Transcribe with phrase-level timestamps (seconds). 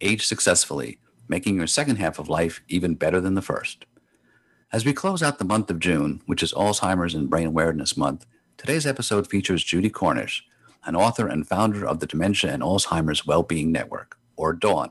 [0.00, 0.98] age successfully,
[1.28, 3.84] making your second half of life even better than the first.
[4.72, 8.26] As we close out the month of June, which is Alzheimer's and Brain Awareness Month,
[8.56, 10.44] today's episode features Judy Cornish,
[10.84, 14.90] an author and founder of the Dementia and Alzheimer's Wellbeing Network, or DAWN.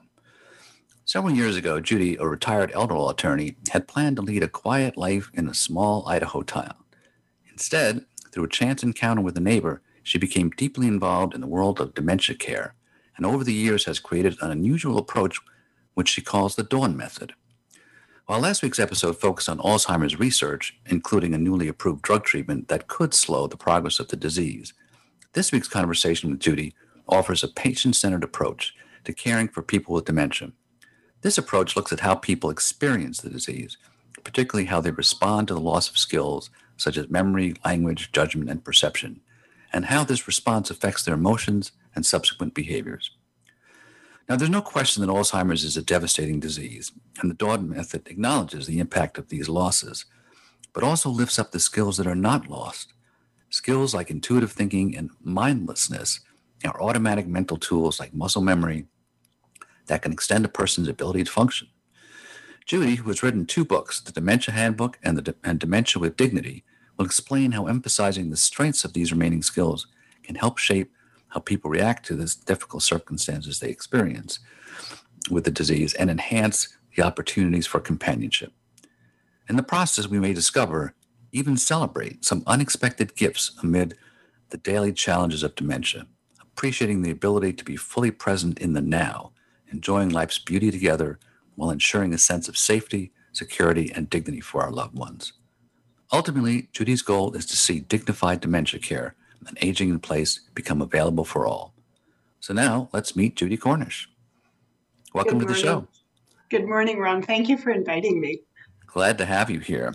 [1.06, 4.98] Several years ago, Judy, a retired elder law attorney, had planned to lead a quiet
[4.98, 6.76] life in a small Idaho town.
[7.50, 11.80] Instead, through a chance encounter with a neighbor, she became deeply involved in the world
[11.80, 12.76] of dementia care
[13.18, 15.40] and over the years has created an unusual approach
[15.96, 17.34] which she calls the Dawn Method.
[18.28, 22.88] While last week's episode focused on Alzheimer's research, including a newly approved drug treatment that
[22.88, 24.74] could slow the progress of the disease,
[25.34, 26.76] this week's conversation with Judy
[27.08, 28.74] offers a patient centered approach
[29.06, 30.52] to caring for people with dementia.
[31.22, 33.78] This approach looks at how people experience the disease,
[34.24, 38.64] particularly how they respond to the loss of skills such as memory, language, judgment, and
[38.64, 39.22] perception,
[39.74, 43.12] and how this response affects their emotions and subsequent behaviors.
[44.30, 48.68] Now, there's no question that Alzheimer's is a devastating disease, and the Dawn method acknowledges
[48.68, 50.06] the impact of these losses,
[50.74, 52.94] but also lifts up the skills that are not lost.
[53.50, 56.20] Skills like intuitive thinking and mindlessness
[56.64, 58.86] are automatic mental tools like muscle memory
[59.88, 61.70] that can extend a person's ability to function.
[62.66, 66.64] Judy, who has written two books, The Dementia Handbook and, the and Dementia with Dignity,
[66.98, 69.88] will explain how emphasizing the strengths of these remaining skills
[70.22, 70.92] can help shape
[71.30, 74.40] how people react to the difficult circumstances they experience
[75.30, 78.52] with the disease and enhance the opportunities for companionship.
[79.50, 80.94] In the process, we may discover,
[81.32, 83.96] even celebrate, some unexpected gifts amid
[84.50, 86.08] the daily challenges of dementia,
[86.42, 89.32] appreciating the ability to be fully present in the now,
[89.72, 91.20] enjoying life's beauty together
[91.56, 95.34] while ensuring a sense of safety, security, and dignity for our loved ones.
[96.12, 99.16] Ultimately, Judy's goal is to see dignified dementia care
[99.46, 101.74] and aging in place become available for all.
[102.40, 104.10] So now let's meet Judy Cornish.
[105.14, 105.88] Welcome to the show.
[106.50, 107.22] Good morning, Ron.
[107.22, 108.42] Thank you for inviting me.
[108.86, 109.94] Glad to have you here.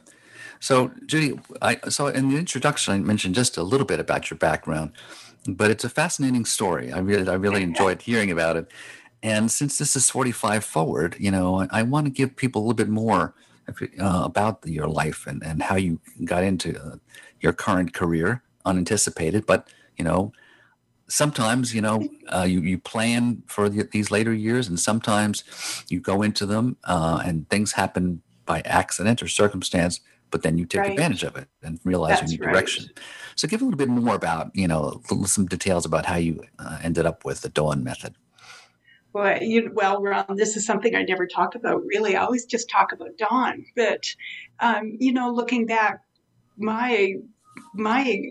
[0.61, 4.39] So, Judy, I so in the introduction I mentioned just a little bit about your
[4.39, 4.93] background,
[5.49, 6.93] but it's a fascinating story.
[6.93, 8.71] I really I really enjoyed hearing about it.
[9.23, 12.65] And since this is 45 forward, you know, I, I want to give people a
[12.65, 13.35] little bit more
[13.69, 16.97] uh, about your life and, and how you got into uh,
[17.41, 20.33] your current career, unanticipated, but you know,
[21.09, 25.45] sometimes you know uh, you you plan for the, these later years, and sometimes
[25.89, 30.01] you go into them uh, and things happen by accident or circumstance,
[30.31, 30.91] but then you take right.
[30.91, 32.53] advantage of it and realize That's you need right.
[32.53, 32.91] direction.
[33.37, 36.79] So, give a little bit more about you know some details about how you uh,
[36.83, 38.17] ended up with the Dawn method.
[39.13, 41.85] Well, you, well, Ron, this is something I never talk about.
[41.85, 43.67] Really, I always just talk about Dawn.
[43.77, 44.05] But
[44.61, 46.01] um, you know, looking back,
[46.57, 47.15] my
[47.75, 48.23] my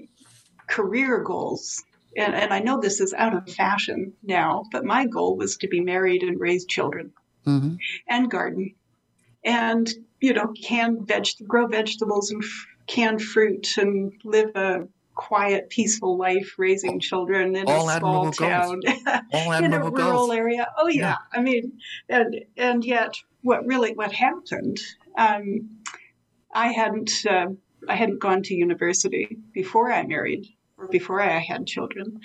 [0.72, 1.84] career goals,
[2.16, 5.68] and, and I know this is out of fashion now, but my goal was to
[5.68, 7.12] be married and raise children,
[7.46, 7.76] mm-hmm.
[8.08, 8.74] and garden,
[9.44, 15.70] and you know, can veg grow vegetables and f- canned fruit and live a quiet,
[15.70, 18.82] peaceful life raising children in All a small town,
[19.34, 20.32] in a rural goals.
[20.32, 20.68] area.
[20.78, 21.02] Oh yeah.
[21.02, 21.18] yeah.
[21.34, 21.74] I mean,
[22.08, 24.80] and and yet, what really what happened?
[25.18, 25.82] Um,
[26.54, 27.48] I hadn't uh,
[27.90, 30.48] I hadn't gone to university before I married
[30.82, 32.20] or before I had children,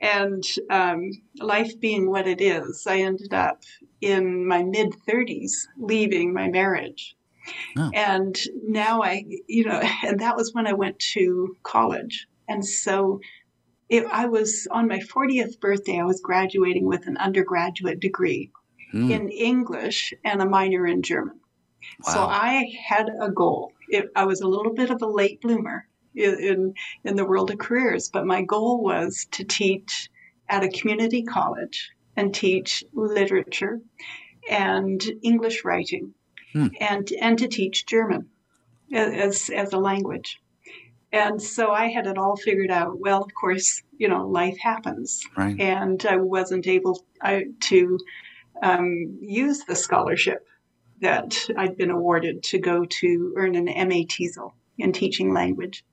[0.00, 3.62] and um, life being what it is, I ended up
[4.00, 7.16] in my mid thirties leaving my marriage.
[7.76, 7.90] Oh.
[7.94, 12.26] And now I, you know, and that was when I went to college.
[12.48, 13.20] And so
[13.88, 18.50] it, I was on my 40th birthday, I was graduating with an undergraduate degree
[18.94, 19.10] mm.
[19.10, 21.40] in English and a minor in German.
[22.06, 22.12] Wow.
[22.12, 23.72] So I had a goal.
[23.88, 26.74] It, I was a little bit of a late bloomer in,
[27.04, 30.08] in, the world of careers, but my goal was to teach
[30.48, 33.80] at a community college and teach literature
[34.48, 36.14] and English writing
[36.52, 36.68] hmm.
[36.80, 38.28] and, and to teach German
[38.92, 40.40] as, as a language.
[41.12, 42.98] And so I had it all figured out.
[42.98, 45.22] Well, of course, you know, life happens.
[45.36, 45.58] Right.
[45.60, 47.98] And I wasn't able to
[48.62, 50.46] um, use the scholarship
[51.00, 55.84] that I'd been awarded to go to earn an MA TESOL in teaching language,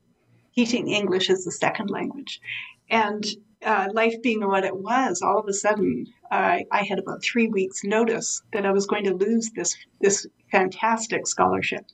[0.58, 2.42] teaching English as a second language.
[2.90, 3.24] And
[3.64, 7.48] uh, life being what it was, all of a sudden, uh, I had about three
[7.48, 11.86] weeks' notice that I was going to lose this this fantastic scholarship.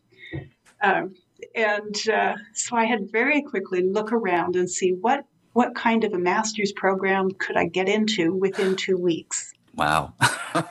[0.82, 1.16] Um,
[1.56, 6.14] and uh, so I had very quickly look around and see what what kind of
[6.14, 9.54] a master's program could I get into within two weeks.
[9.76, 10.14] Wow.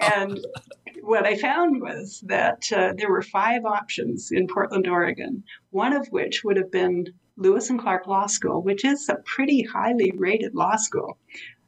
[0.00, 0.38] and
[1.02, 6.06] what I found was that uh, there were five options in Portland, Oregon, one of
[6.08, 7.06] which would have been
[7.36, 11.18] Lewis and Clark Law School, which is a pretty highly rated law school,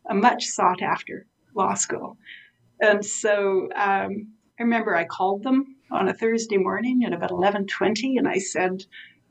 [0.09, 2.19] a much sought after law school.
[2.81, 8.19] And so um, I remember I called them on a Thursday morning at about 11:20,
[8.19, 8.85] and I said,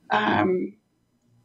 [0.10, 0.74] um,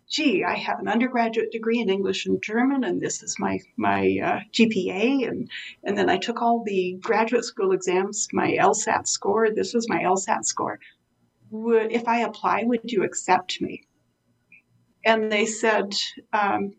[0.09, 4.19] "Gee, I have an undergraduate degree in English and German, and this is my my
[4.23, 5.51] uh, GPA, and
[5.85, 9.51] and then I took all the graduate school exams, my LSAT score.
[9.51, 10.79] This was my LSAT score.
[11.51, 13.88] Would if I apply, would you accept me?"
[15.09, 15.95] And they said,
[16.33, 16.75] um,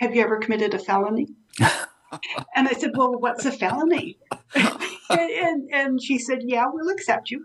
[0.00, 1.28] "Have you ever committed a felony?"
[2.54, 4.18] and I said, Well, what's a felony?
[4.54, 7.44] and, and, and, she said, Yeah, we'll accept you.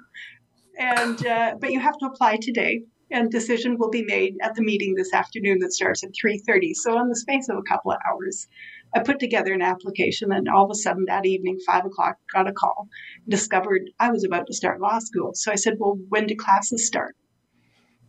[0.77, 4.61] And uh, but you have to apply today, and decision will be made at the
[4.61, 6.73] meeting this afternoon that starts at 3:30.
[6.73, 8.47] So in the space of a couple of hours,
[8.95, 12.49] I put together an application, and all of a sudden that evening, five o'clock, got
[12.49, 12.87] a call,
[13.27, 15.31] discovered I was about to start law school.
[15.33, 17.15] So I said, Well, when do classes start?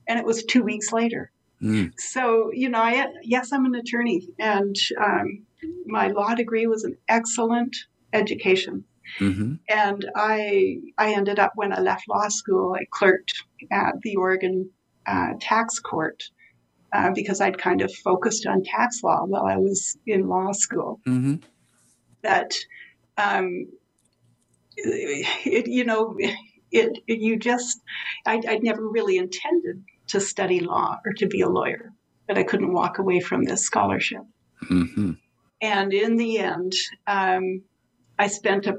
[0.08, 1.30] And it was two weeks later.
[1.62, 1.92] Mm.
[1.98, 5.44] So, you know, I, yes, I'm an attorney, and um,
[5.86, 7.76] my law degree was an excellent
[8.12, 8.84] education.
[9.18, 9.54] Mm-hmm.
[9.68, 14.70] And I, I ended up, when I left law school, I clerked at the Oregon
[15.06, 16.22] uh, tax court
[16.92, 21.00] uh, because I'd kind of focused on tax law while I was in law school.
[21.06, 21.36] Mm-hmm.
[22.22, 22.54] That,
[23.18, 23.66] um,
[24.76, 27.80] it, you know, it, it, you just,
[28.26, 31.92] I, I'd never really intended to study law or to be a lawyer,
[32.26, 34.22] but I couldn't walk away from this scholarship.
[34.64, 35.12] Mm-hmm.
[35.62, 36.72] And in the end,
[37.06, 37.62] um,
[38.18, 38.74] I spent a,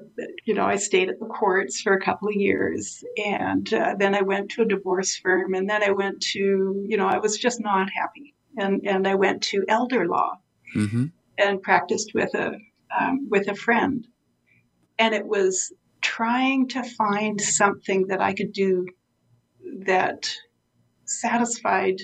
[0.45, 4.13] you know, I stayed at the courts for a couple of years, and uh, then
[4.13, 7.37] I went to a divorce firm, and then I went to, you know, I was
[7.37, 10.33] just not happy, and and I went to elder law,
[10.75, 11.05] mm-hmm.
[11.39, 12.51] and practiced with a
[12.99, 14.05] um, with a friend,
[14.99, 18.85] and it was trying to find something that I could do
[19.85, 20.31] that
[21.19, 21.97] satisfied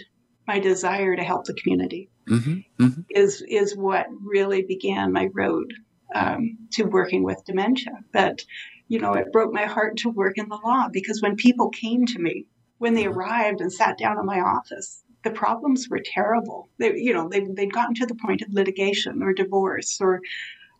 [0.48, 2.10] my desire to help the community.
[2.30, 3.02] Mm-hmm, mm-hmm.
[3.10, 5.74] Is is what really began my road
[6.14, 7.92] um, to working with dementia.
[8.12, 8.44] But
[8.88, 12.06] you know, it broke my heart to work in the law because when people came
[12.06, 12.46] to me,
[12.78, 13.18] when they mm-hmm.
[13.18, 16.70] arrived and sat down in my office, the problems were terrible.
[16.80, 20.22] They, you know, they they'd gotten to the point of litigation or divorce or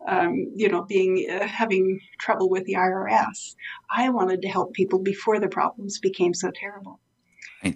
[0.06, 3.56] um, you know, being uh, having trouble with the IRS.
[3.90, 7.00] I wanted to help people before the problems became so terrible.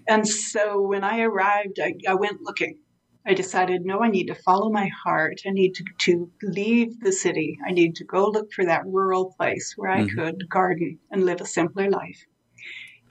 [0.09, 2.79] And so when I arrived, I, I, went looking.
[3.27, 5.41] I decided, no, I need to follow my heart.
[5.47, 7.59] I need to, to leave the city.
[7.67, 10.19] I need to go look for that rural place where I mm-hmm.
[10.19, 12.25] could garden and live a simpler life.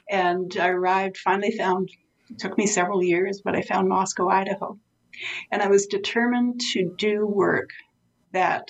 [0.10, 1.90] And I arrived, finally found,
[2.30, 4.78] it took me several years, but I found Moscow, Idaho.
[5.52, 7.70] And I was determined to do work
[8.34, 8.68] that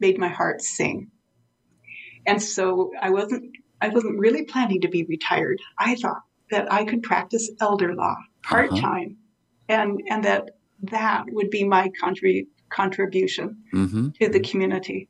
[0.00, 1.10] made my heart sing.
[2.26, 5.58] And so I wasn't I wasn't really planning to be retired.
[5.78, 6.22] I thought
[6.54, 9.16] that I could practice elder law part time,
[9.68, 9.80] uh-huh.
[9.80, 10.50] and and that
[10.82, 14.10] that would be my contrib- contribution mm-hmm.
[14.20, 15.08] to the community.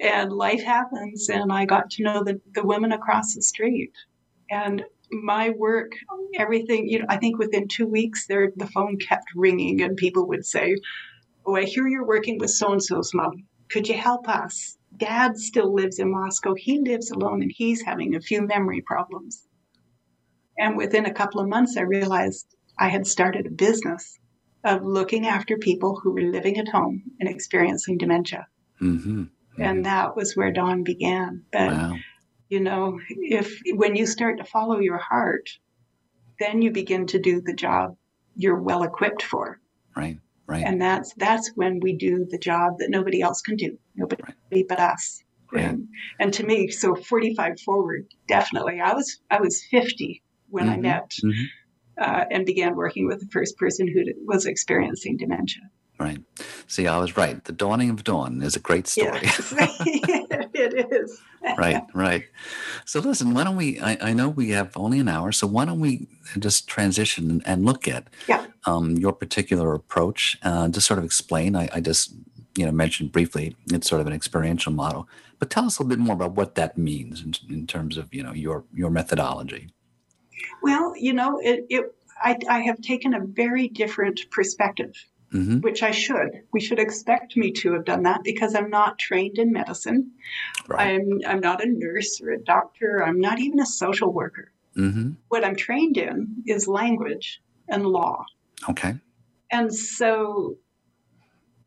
[0.00, 3.92] And life happens, and I got to know the, the women across the street,
[4.50, 5.92] and my work,
[6.36, 6.88] everything.
[6.88, 10.44] You know, I think within two weeks, there the phone kept ringing, and people would
[10.44, 10.74] say,
[11.46, 13.44] "Oh, I hear you're working with so and so's mom.
[13.68, 16.54] Could you help us?" Dad still lives in Moscow.
[16.54, 19.48] He lives alone and he's having a few memory problems.
[20.62, 22.46] And within a couple of months, I realized
[22.78, 24.20] I had started a business
[24.62, 28.46] of looking after people who were living at home and experiencing dementia.
[28.80, 29.22] Mm-hmm.
[29.22, 29.60] Mm-hmm.
[29.60, 31.42] And that was where Dawn began.
[31.52, 31.96] But, wow.
[32.48, 35.50] you know, if when you start to follow your heart,
[36.38, 37.96] then you begin to do the job
[38.36, 39.58] you're well equipped for.
[39.96, 40.20] Right.
[40.46, 40.64] Right.
[40.64, 43.78] And that's that's when we do the job that nobody else can do.
[43.96, 44.64] Nobody right.
[44.68, 45.24] but us.
[45.50, 45.64] Right.
[45.64, 45.88] And,
[46.20, 48.80] and to me, so 45 forward, definitely.
[48.80, 50.21] I was I was 50
[50.52, 50.74] when mm-hmm.
[50.74, 51.44] I met mm-hmm.
[52.00, 55.62] uh, and began working with the first person who was experiencing dementia.
[55.98, 56.18] Right.
[56.66, 57.42] See, I was right.
[57.44, 59.20] The Dawning of Dawn is a great story.
[59.22, 59.54] Yes.
[59.58, 61.20] it is.
[61.58, 62.24] right, right.
[62.84, 65.64] So listen, why don't we, I, I, know we have only an hour, so why
[65.64, 68.46] don't we just transition and look at yeah.
[68.66, 71.54] um, your particular approach, uh, just sort of explain.
[71.54, 72.14] I, I just,
[72.56, 75.96] you know, mentioned briefly, it's sort of an experiential model, but tell us a little
[75.96, 79.70] bit more about what that means in, in terms of, you know, your, your methodology.
[80.62, 84.94] Well, you know, it, it I, I have taken a very different perspective
[85.32, 85.60] mm-hmm.
[85.60, 86.42] which I should.
[86.52, 90.12] We should expect me to have done that because I'm not trained in medicine.
[90.68, 90.94] Right.
[90.94, 93.02] I'm, I'm not a nurse or a doctor.
[93.04, 94.52] I'm not even a social worker.
[94.76, 95.12] Mm-hmm.
[95.28, 98.24] What I'm trained in is language and law.
[98.68, 98.94] Okay.
[99.50, 100.56] And so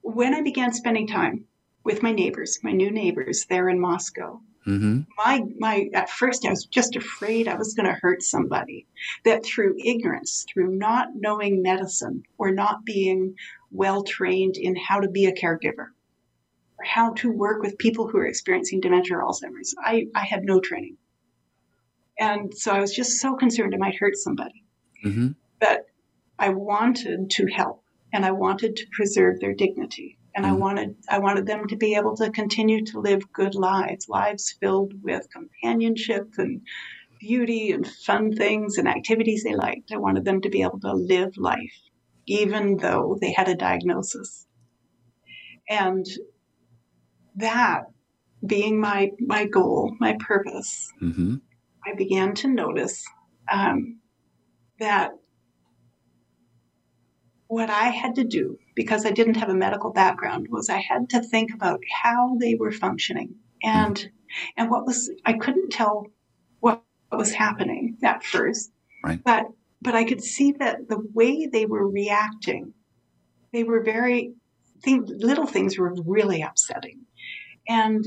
[0.02, 1.46] when I began spending time
[1.84, 5.02] with my neighbors, my new neighbors there in Moscow, Mm-hmm.
[5.18, 8.88] My my at first I was just afraid I was going to hurt somebody.
[9.24, 13.36] That through ignorance, through not knowing medicine or not being
[13.72, 15.90] well trained in how to be a caregiver
[16.78, 20.44] or how to work with people who are experiencing dementia or Alzheimer's, I, I had
[20.44, 20.98] no training.
[22.18, 24.64] And so I was just so concerned I might hurt somebody.
[25.06, 25.30] Mm-hmm.
[25.60, 25.88] But
[26.40, 30.54] I wanted to help and I wanted to preserve their dignity and mm-hmm.
[30.54, 34.56] I wanted I wanted them to be able to continue to live good lives, lives
[34.60, 36.62] filled with companionship and
[37.20, 39.92] beauty and fun things and activities they liked.
[39.92, 41.80] I wanted them to be able to live life,
[42.28, 44.46] even though they had a diagnosis.
[45.68, 46.06] And
[47.38, 47.86] that
[48.46, 51.36] being my my goal, my purpose, mm-hmm.
[51.86, 53.04] I began to notice
[53.52, 54.00] um,
[54.80, 55.12] that
[57.48, 61.10] what I had to do, because I didn't have a medical background, was I had
[61.12, 64.10] to think about how they were functioning and
[64.58, 66.08] and what was I couldn't tell
[66.60, 68.72] what was happening at first.
[69.04, 69.24] Right.
[69.24, 69.46] But
[69.82, 72.74] but I could see that the way they were reacting,
[73.54, 74.34] they were very
[74.82, 77.02] think, little things were really upsetting.
[77.68, 78.06] And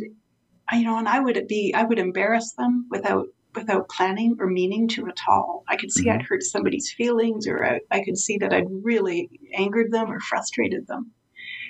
[0.72, 4.88] you know, and I would be I would embarrass them without without planning or meaning
[4.88, 5.64] to at all.
[5.68, 6.20] I could see mm-hmm.
[6.20, 10.20] I'd hurt somebody's feelings or I, I could see that I'd really angered them or
[10.20, 11.12] frustrated them.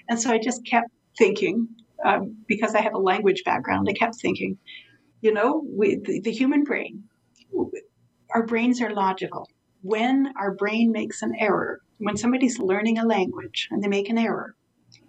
[0.09, 1.69] And so I just kept thinking,
[2.05, 4.59] um, because I have a language background, I kept thinking,
[5.21, 7.05] you know, we, the, the human brain,
[8.35, 9.49] our brains are logical.
[9.83, 14.19] When our brain makes an error, when somebody's learning a language and they make an
[14.19, 14.55] error,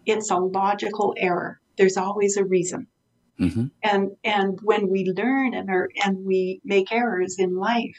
[0.06, 1.60] it's a logical error.
[1.78, 2.88] There's always a reason.
[3.39, 3.65] Mm-hmm.
[3.84, 7.98] And and when we learn and are, and we make errors in life,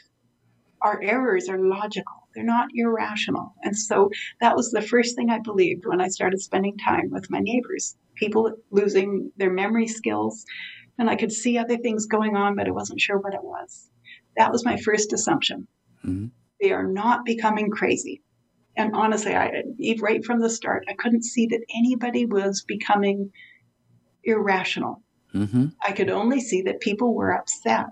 [0.81, 2.27] our errors are logical.
[2.33, 3.53] They're not irrational.
[3.63, 7.29] And so that was the first thing I believed when I started spending time with
[7.29, 7.97] my neighbors.
[8.15, 10.45] People losing their memory skills,
[10.97, 13.89] and I could see other things going on, but I wasn't sure what it was.
[14.37, 15.67] That was my first assumption.
[16.05, 16.27] Mm-hmm.
[16.61, 18.21] They are not becoming crazy.
[18.77, 19.63] And honestly, I
[19.99, 23.31] right from the start, I couldn't see that anybody was becoming
[24.23, 25.01] irrational.
[25.33, 25.67] Mm-hmm.
[25.81, 27.89] I could only see that people were upset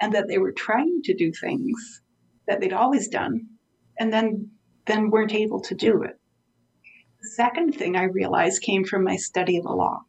[0.00, 2.02] and that they were trying to do things
[2.46, 3.46] that they'd always done
[3.98, 4.50] and then
[4.86, 6.18] then weren't able to do it.
[7.20, 10.00] The second thing I realized came from my study of the law.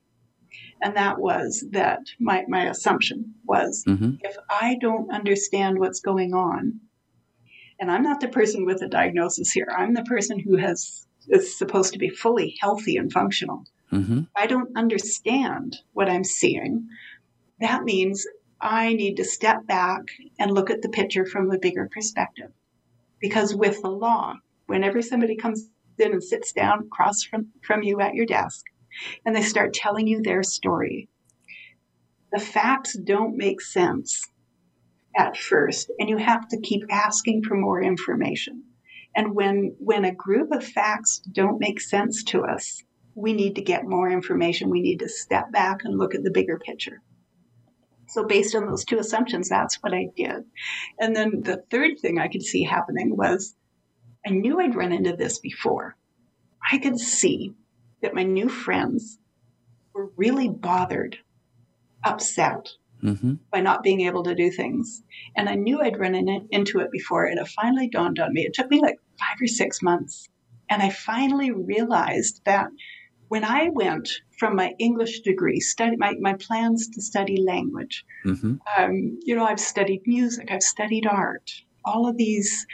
[0.82, 4.12] And that was that my, my assumption was mm-hmm.
[4.22, 6.80] if I don't understand what's going on,
[7.80, 11.58] and I'm not the person with the diagnosis here, I'm the person who has is
[11.58, 13.66] supposed to be fully healthy and functional.
[13.92, 14.22] Mm-hmm.
[14.36, 16.88] I don't understand what I'm seeing.
[17.60, 18.26] That means
[18.62, 20.02] I need to step back
[20.38, 22.52] and look at the picture from a bigger perspective.
[23.20, 24.36] Because with the law,
[24.68, 25.68] whenever somebody comes
[25.98, 28.66] in and sits down across from, from you at your desk
[29.26, 31.10] and they start telling you their story,
[32.32, 34.30] the facts don't make sense
[35.18, 38.64] at first, and you have to keep asking for more information.
[39.16, 42.84] And when, when a group of facts don't make sense to us,
[43.20, 44.70] we need to get more information.
[44.70, 47.02] We need to step back and look at the bigger picture.
[48.08, 50.46] So, based on those two assumptions, that's what I did.
[51.00, 53.56] And then the third thing I could see happening was
[54.26, 55.96] I knew I'd run into this before.
[56.72, 57.54] I could see
[58.02, 59.20] that my new friends
[59.94, 61.18] were really bothered,
[62.04, 62.70] upset
[63.04, 63.36] mm-hmm.
[63.52, 65.04] by not being able to do things.
[65.36, 68.34] And I knew I'd run in it, into it before, and it finally dawned on
[68.34, 68.46] me.
[68.46, 70.28] It took me like five or six months.
[70.70, 72.70] And I finally realized that
[73.30, 78.56] when I went from my English degree, study my, my plans to study language, mm-hmm.
[78.78, 81.52] um, you know, I've studied music, I've studied art,
[81.86, 82.66] all of these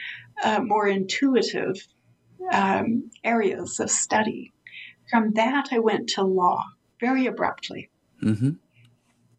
[0.43, 1.75] uh, more intuitive
[2.51, 4.53] um, areas of study.
[5.11, 6.63] From that, I went to law
[7.01, 7.89] very abruptly.
[8.23, 8.51] Mm-hmm.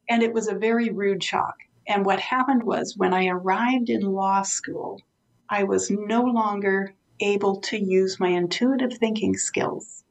[0.09, 1.57] And it was a very rude shock.
[1.89, 5.01] And what happened was when I arrived in law school,
[5.49, 10.05] I was no longer able to use my intuitive thinking skills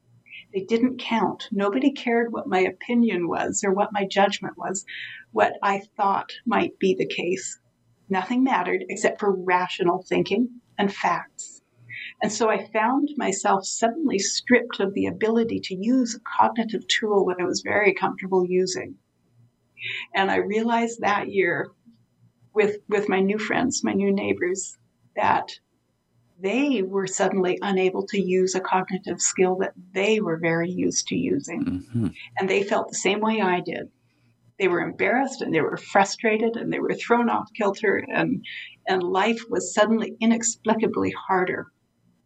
[0.52, 1.48] they didn't count.
[1.52, 4.84] Nobody cared what my opinion was or what my judgment was,
[5.32, 7.58] what I thought might be the case.
[8.08, 11.60] Nothing mattered except for rational thinking and facts.
[12.22, 17.26] And so I found myself suddenly stripped of the ability to use a cognitive tool
[17.26, 18.96] that I was very comfortable using.
[20.14, 21.70] And I realized that year
[22.54, 24.78] with, with my new friends, my new neighbors,
[25.16, 25.50] that
[26.38, 31.16] they were suddenly unable to use a cognitive skill that they were very used to
[31.16, 31.64] using.
[31.64, 32.08] Mm-hmm.
[32.38, 33.90] And they felt the same way I did.
[34.58, 38.44] They were embarrassed and they were frustrated and they were thrown off kilter and
[38.88, 41.66] and life was suddenly inexplicably harder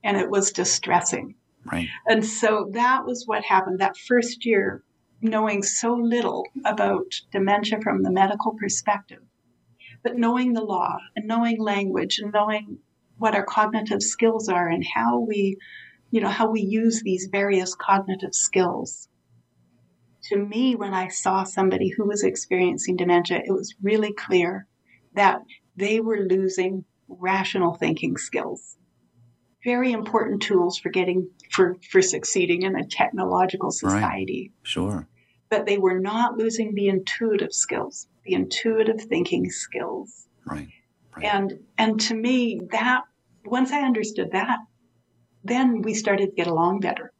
[0.04, 1.34] and it was distressing.
[1.70, 1.88] Right.
[2.06, 4.84] And so that was what happened that first year
[5.20, 9.20] knowing so little about dementia from the medical perspective
[10.02, 12.78] but knowing the law and knowing language and knowing
[13.20, 15.56] what our cognitive skills are and how we
[16.10, 19.08] you know how we use these various cognitive skills.
[20.24, 24.66] To me when i saw somebody who was experiencing dementia it was really clear
[25.14, 25.42] that
[25.76, 28.76] they were losing rational thinking skills.
[29.64, 34.52] Very important tools for getting for for succeeding in a technological society.
[34.52, 34.66] Right.
[34.66, 35.08] sure.
[35.48, 40.28] But they were not losing the intuitive skills the intuitive thinking skills.
[40.44, 40.68] Right,
[41.16, 41.26] right.
[41.26, 43.02] and and to me that
[43.44, 44.58] once I understood that,
[45.44, 47.12] then we started to get along better.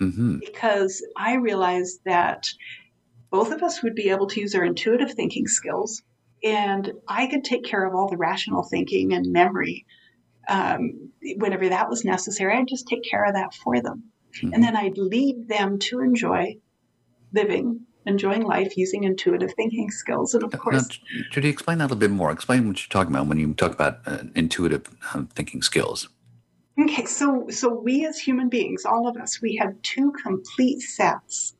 [0.00, 0.38] Mm-hmm.
[0.38, 2.48] Because I realized that
[3.30, 6.02] both of us would be able to use our intuitive thinking skills,
[6.42, 9.86] and I could take care of all the rational thinking and memory
[10.48, 12.56] um, whenever that was necessary.
[12.56, 14.04] I'd just take care of that for them.
[14.36, 14.54] Mm-hmm.
[14.54, 16.56] And then I'd lead them to enjoy
[17.32, 20.34] living enjoying life using intuitive thinking skills.
[20.34, 22.32] And of course, now, Judy, explain that a little bit more.
[22.32, 26.08] Explain what you're talking about when you talk about uh, intuitive um, thinking skills.
[26.80, 31.54] Okay, so so we as human beings, all of us, we have two complete sets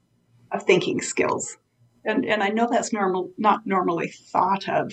[0.52, 1.58] of thinking skills,
[2.04, 4.92] and and I know that's normal, not normally thought of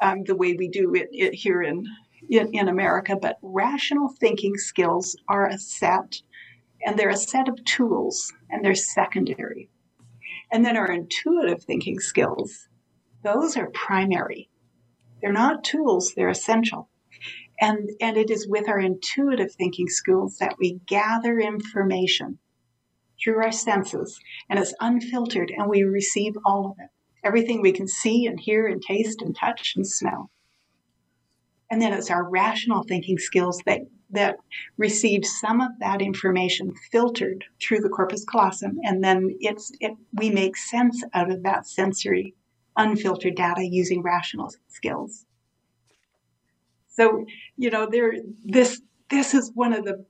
[0.00, 1.84] um, the way we do it, it here in,
[2.30, 3.16] in in America.
[3.20, 6.22] But rational thinking skills are a set,
[6.86, 9.68] and they're a set of tools, and they're secondary.
[10.50, 12.68] And then our intuitive thinking skills,
[13.22, 14.48] those are primary.
[15.20, 16.88] They're not tools, they're essential.
[17.60, 22.38] And, and it is with our intuitive thinking skills that we gather information
[23.22, 26.90] through our senses and it's unfiltered and we receive all of it.
[27.24, 30.30] Everything we can see and hear and taste and touch and smell.
[31.70, 33.80] And then it's our rational thinking skills that
[34.10, 34.36] that
[34.76, 40.30] receives some of that information filtered through the corpus callosum, and then it's it, we
[40.30, 42.34] make sense out of that sensory,
[42.76, 45.24] unfiltered data using rational skills.
[46.88, 48.12] So you know, there
[48.44, 50.04] this this is one of the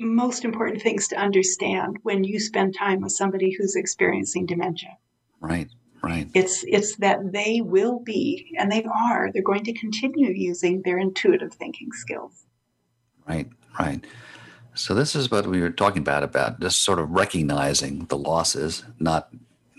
[0.00, 4.96] most important things to understand when you spend time with somebody who's experiencing dementia.
[5.40, 5.68] Right.
[6.02, 6.28] Right.
[6.32, 9.30] It's it's that they will be, and they are.
[9.32, 12.46] They're going to continue using their intuitive thinking skills.
[13.28, 14.04] Right, right.
[14.74, 18.84] So this is what we were talking about about just sort of recognizing the losses,
[18.98, 19.28] not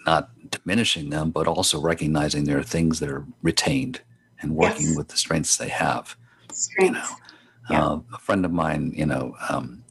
[0.06, 4.02] not diminishing them, but also recognizing there are things that are retained
[4.42, 4.98] and working yes.
[4.98, 6.16] with the strengths they have.
[6.52, 6.80] Strengths.
[6.80, 7.16] You know,
[7.70, 7.86] yeah.
[7.86, 9.84] uh, a friend of mine, you know, um,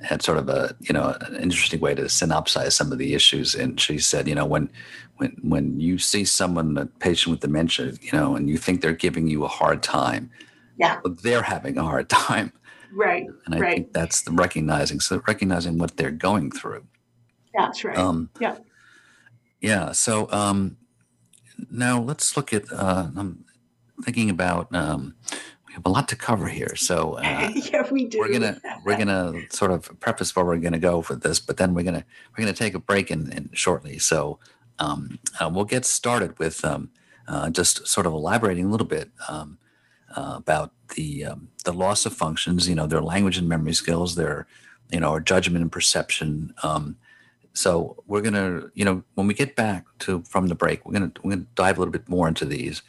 [0.00, 3.54] had sort of a you know an interesting way to synopsize some of the issues,
[3.54, 4.68] and she said, you know, when
[5.16, 8.92] when when you see someone a patient with dementia, you know, and you think they're
[8.92, 10.30] giving you a hard time,
[10.76, 12.52] yeah, they're having a hard time
[12.94, 13.26] Right.
[13.46, 13.74] And I right.
[13.74, 15.00] think that's the recognizing.
[15.00, 16.84] So recognizing what they're going through.
[17.54, 17.96] That's right.
[17.96, 18.56] Um, yeah.
[19.60, 19.92] Yeah.
[19.92, 20.76] So um,
[21.70, 22.70] now let's look at.
[22.72, 23.44] Uh, I'm
[24.04, 24.74] thinking about.
[24.74, 25.14] Um,
[25.66, 28.18] we have a lot to cover here, so uh, yeah, we do.
[28.18, 31.72] We're gonna we're gonna sort of preface where we're gonna go for this, but then
[31.72, 33.98] we're gonna we're gonna take a break in, in shortly.
[33.98, 34.38] So
[34.78, 36.90] um, uh, we'll get started with um,
[37.26, 39.58] uh, just sort of elaborating a little bit um,
[40.16, 42.68] uh, about the um, the loss of functions.
[42.68, 44.46] You know, their language and memory skills, their
[44.90, 46.54] you know, our judgment and perception.
[46.62, 46.96] Um,
[47.54, 51.12] so we're gonna, you know, when we get back to from the break, we're gonna
[51.22, 52.82] we're gonna dive a little bit more into these.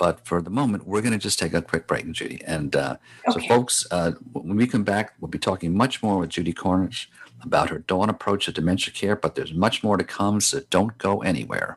[0.00, 2.40] But for the moment, we're going to just take a quick break, Judy.
[2.46, 2.96] And uh,
[3.28, 3.46] okay.
[3.46, 7.10] so, folks, uh, when we come back, we'll be talking much more with Judy Cornish
[7.42, 9.14] about her dawn approach to dementia care.
[9.14, 11.76] But there's much more to come, so don't go anywhere.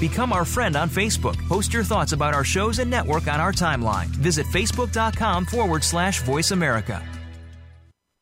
[0.00, 1.36] Become our friend on Facebook.
[1.46, 4.06] Post your thoughts about our shows and network on our timeline.
[4.06, 7.02] Visit facebook.com forward slash voice America.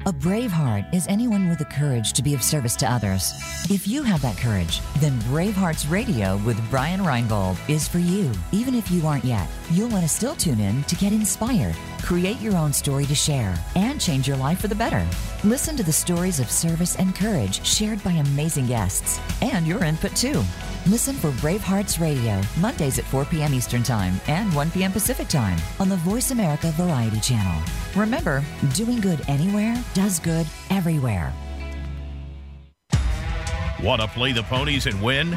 [0.07, 3.33] A brave heart is anyone with the courage to be of service to others.
[3.69, 8.33] If you have that courage, then Bravehearts Radio with Brian Reinbold is for you.
[8.53, 12.41] Even if you aren't yet, you'll want to still tune in to get inspired, create
[12.41, 15.07] your own story to share, and change your life for the better.
[15.45, 20.17] Listen to the stories of service and courage shared by amazing guests, and your input
[20.17, 20.43] too.
[20.89, 23.53] Listen for Bravehearts Radio, Mondays at 4 p.m.
[23.53, 24.91] Eastern Time and 1 p.m.
[24.91, 27.63] Pacific Time on the Voice America Variety Channel.
[27.95, 31.31] Remember, doing good anywhere does good everywhere.
[33.83, 35.37] Want to play the ponies and win?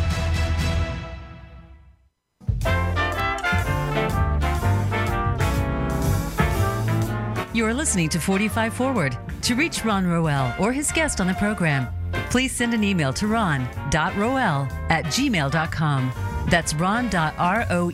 [7.53, 9.17] You're listening to 45 Forward.
[9.41, 11.87] To reach Ron Roel or his guest on the program,
[12.29, 16.11] please send an email to ron.roel at gmail.com.
[16.47, 17.91] That's ron.roel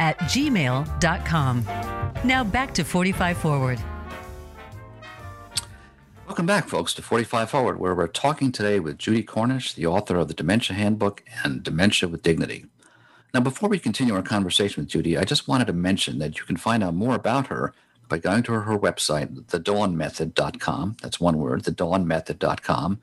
[0.00, 1.64] at gmail.com.
[2.24, 3.80] Now back to 45 Forward.
[6.26, 10.16] Welcome back, folks, to 45 Forward, where we're talking today with Judy Cornish, the author
[10.16, 12.66] of the Dementia Handbook and Dementia with Dignity.
[13.32, 16.44] Now, before we continue our conversation with Judy, I just wanted to mention that you
[16.44, 17.72] can find out more about her
[18.12, 20.96] by going to her website, thedawnmethod.com.
[21.00, 23.00] That's one word, thedawnmethod.com,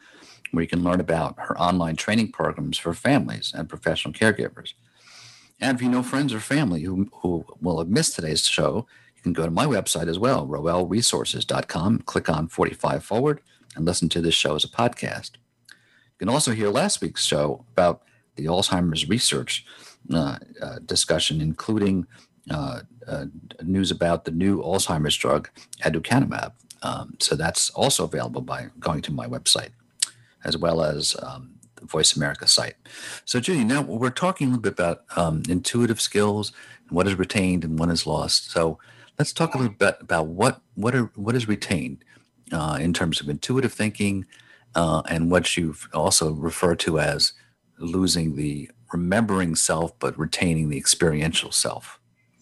[0.51, 4.73] where you can learn about her online training programs for families and professional caregivers.
[5.59, 9.23] And if you know friends or family who, who will have missed today's show, you
[9.23, 13.41] can go to my website as well, roelresources.com, click on 45 Forward,
[13.75, 15.31] and listen to this show as a podcast.
[15.71, 18.03] You can also hear last week's show about
[18.35, 19.65] the Alzheimer's research
[20.13, 22.05] uh, uh, discussion, including
[22.49, 23.25] uh, uh,
[23.61, 25.49] news about the new Alzheimer's drug,
[25.83, 26.53] aducanumab.
[26.81, 29.71] Um, so that's also available by going to my website,
[30.43, 32.75] as well as um, the Voice America site.
[33.25, 36.53] So, Judy, now we're talking a little bit about um, intuitive skills
[36.87, 38.51] and what is retained and what is lost.
[38.51, 38.79] So,
[39.17, 42.03] let's talk a little bit about what what are what is retained
[42.51, 44.25] uh, in terms of intuitive thinking
[44.75, 47.33] uh, and what you've also referred to as
[47.77, 51.98] losing the remembering self but retaining the experiential self.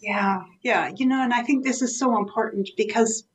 [0.08, 0.94] Yeah, yeah.
[0.96, 3.26] You know, and I think this is so important because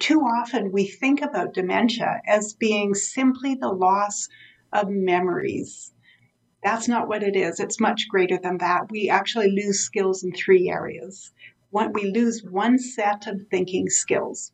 [0.00, 4.28] too often we think about dementia as being simply the loss
[4.72, 5.92] of memories.
[6.64, 7.60] That's not what it is.
[7.60, 8.90] It's much greater than that.
[8.90, 11.32] We actually lose skills in three areas.
[11.70, 14.52] One, we lose one set of thinking skills,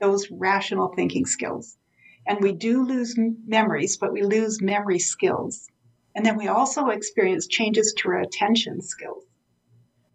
[0.00, 1.78] those rational thinking skills.
[2.26, 5.66] And we do lose memories, but we lose memory skills.
[6.14, 9.24] And then we also experience changes to our attention skills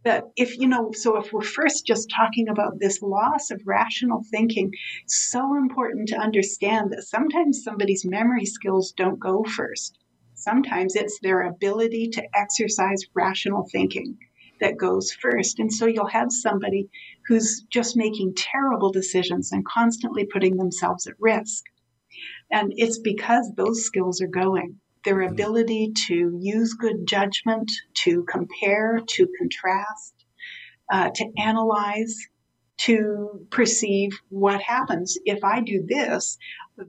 [0.06, 4.24] that if you know so if we're first just talking about this loss of rational
[4.32, 4.72] thinking
[5.08, 9.98] so important to understand that sometimes somebody's memory skills don't go first.
[10.36, 14.18] Sometimes it's their ability to exercise rational thinking
[14.62, 15.60] that goes first.
[15.60, 16.88] And so you'll have somebody
[17.28, 21.64] who's just making terrible decisions and constantly putting themselves at risk.
[22.52, 25.34] And it's because those skills are going their mm-hmm.
[25.34, 27.72] ability to use good judgment,
[28.04, 30.14] to compare, to contrast,
[30.92, 32.18] uh, to analyze,
[32.78, 35.18] to perceive what happens.
[35.26, 36.38] If I do this,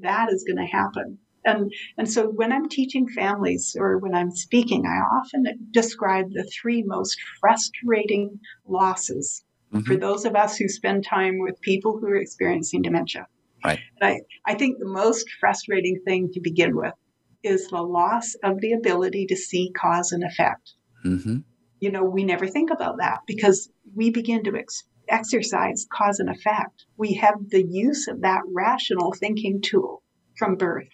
[0.01, 1.19] that is going to happen.
[1.45, 6.43] And, and so when I'm teaching families or when I'm speaking, I often describe the
[6.61, 9.85] three most frustrating losses mm-hmm.
[9.85, 13.29] for those of us who spend time with people who are experiencing dementia.
[13.65, 13.79] Right.
[14.01, 16.95] And I, I think the most frustrating thing to begin with
[17.43, 20.73] is the loss of the ability to see cause and effect.
[21.05, 21.39] Mm-hmm.
[21.81, 26.31] You know, we never think about that because we begin to ex- exercise cause and
[26.31, 26.87] effect.
[26.97, 30.03] We have the use of that rational thinking tool
[30.39, 30.89] from birth.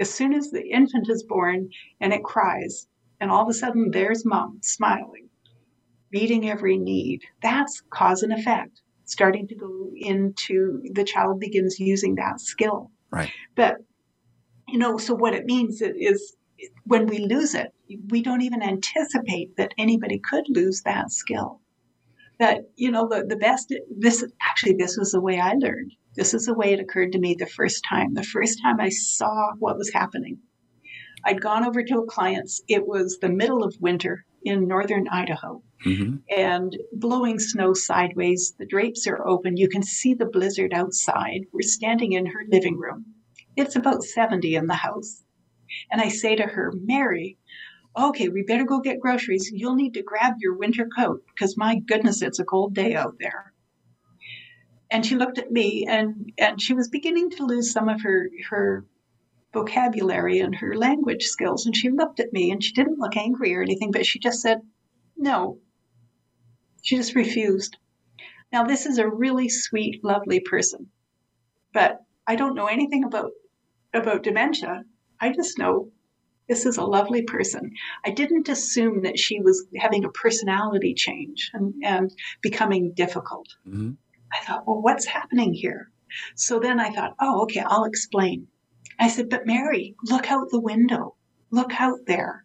[0.00, 2.86] As soon as the infant is born and it cries,
[3.20, 5.28] and all of a sudden there's mom smiling,
[6.12, 12.16] meeting every need, that's cause and effect starting to go into the child begins using
[12.16, 12.90] that skill.
[13.10, 13.32] Right.
[13.56, 13.78] But
[14.68, 16.36] you know, so what it means is
[16.84, 17.72] when we lose it,
[18.08, 21.60] we don't even anticipate that anybody could lose that skill.
[22.38, 25.92] That, you know, the, the best, this actually, this was the way I learned.
[26.14, 28.14] This is the way it occurred to me the first time.
[28.14, 30.38] The first time I saw what was happening.
[31.24, 35.62] I'd gone over to a client's, it was the middle of winter in northern Idaho.
[35.84, 36.16] Mm-hmm.
[36.36, 39.56] And blowing snow sideways, the drapes are open.
[39.56, 41.46] You can see the blizzard outside.
[41.52, 43.14] We're standing in her living room
[43.58, 45.22] it's about 70 in the house.
[45.90, 47.36] And I say to her, Mary,
[47.96, 49.50] okay, we better go get groceries.
[49.52, 53.16] You'll need to grab your winter coat because my goodness, it's a cold day out
[53.18, 53.52] there.
[54.90, 58.30] And she looked at me and, and she was beginning to lose some of her,
[58.48, 58.86] her
[59.52, 61.66] vocabulary and her language skills.
[61.66, 64.40] And she looked at me and she didn't look angry or anything, but she just
[64.40, 64.60] said,
[65.16, 65.58] no.
[66.82, 67.76] She just refused.
[68.50, 70.88] Now, this is a really sweet, lovely person,
[71.74, 73.32] but I don't know anything about
[73.94, 74.84] about dementia.
[75.20, 75.90] I just know
[76.48, 77.72] This is a lovely person.
[78.06, 82.10] I didn't assume that she was having a personality change and, and
[82.42, 83.48] becoming difficult.
[83.64, 83.92] hmm
[84.32, 85.90] I thought, well, what's happening here?
[86.36, 88.46] So then I thought, oh, okay, I'll explain.
[88.98, 91.14] I said, but Mary, look out the window.
[91.50, 92.44] Look out there.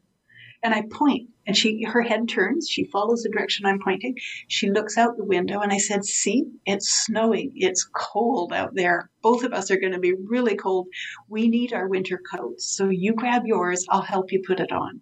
[0.64, 2.70] And I point and she, her head turns.
[2.70, 4.16] She follows the direction I'm pointing.
[4.48, 7.52] She looks out the window and I said, see, it's snowing.
[7.56, 9.10] It's cold out there.
[9.22, 10.88] Both of us are going to be really cold.
[11.28, 12.66] We need our winter coats.
[12.66, 13.86] So you grab yours.
[13.90, 15.02] I'll help you put it on.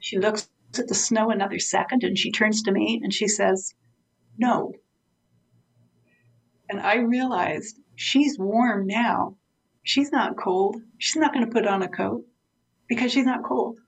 [0.00, 0.48] She looks
[0.78, 3.74] at the snow another second and she turns to me and she says,
[4.38, 4.72] no.
[6.70, 9.36] And I realized she's warm now.
[9.82, 10.76] She's not cold.
[10.98, 12.24] She's not going to put on a coat
[12.88, 13.78] because she's not cold.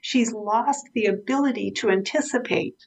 [0.00, 2.86] She's lost the ability to anticipate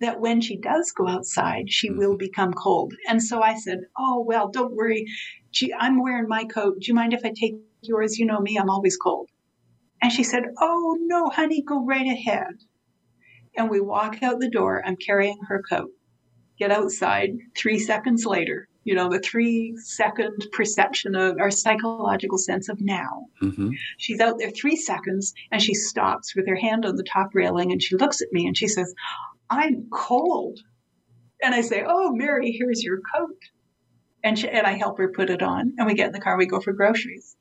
[0.00, 2.18] that when she does go outside, she will mm-hmm.
[2.18, 2.94] become cold.
[3.08, 5.06] And so I said, Oh, well, don't worry.
[5.50, 6.80] Gee, I'm wearing my coat.
[6.80, 8.18] Do you mind if I take yours?
[8.18, 9.28] You know me, I'm always cold.
[10.02, 12.54] And she said, Oh, no, honey, go right ahead.
[13.56, 14.82] And we walk out the door.
[14.84, 15.90] I'm carrying her coat.
[16.58, 17.30] Get outside.
[17.56, 23.26] Three seconds later, you know, the three second perception of our psychological sense of now.
[23.40, 27.30] hmm She's out there three seconds and she stops with her hand on the top
[27.34, 28.94] railing and she looks at me and she says,
[29.50, 30.60] I'm cold.
[31.42, 33.38] And I say, Oh, Mary, here's your coat.
[34.22, 36.36] And, she, and I help her put it on and we get in the car,
[36.36, 37.36] we go for groceries.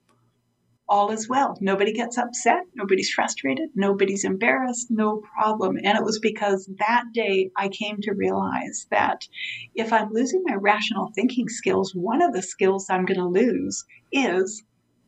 [0.89, 1.57] All is well.
[1.61, 2.63] Nobody gets upset.
[2.75, 3.69] Nobody's frustrated.
[3.73, 4.91] Nobody's embarrassed.
[4.91, 5.77] No problem.
[5.77, 9.27] And it was because that day I came to realize that
[9.75, 13.85] if I'm losing my rational thinking skills, one of the skills I'm going to lose
[14.11, 14.63] is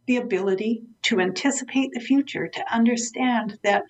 [0.07, 3.83] the ability to anticipate the future, to understand that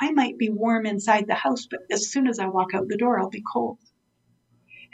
[0.00, 2.96] I might be warm inside the house, but as soon as I walk out the
[2.96, 3.78] door, I'll be cold.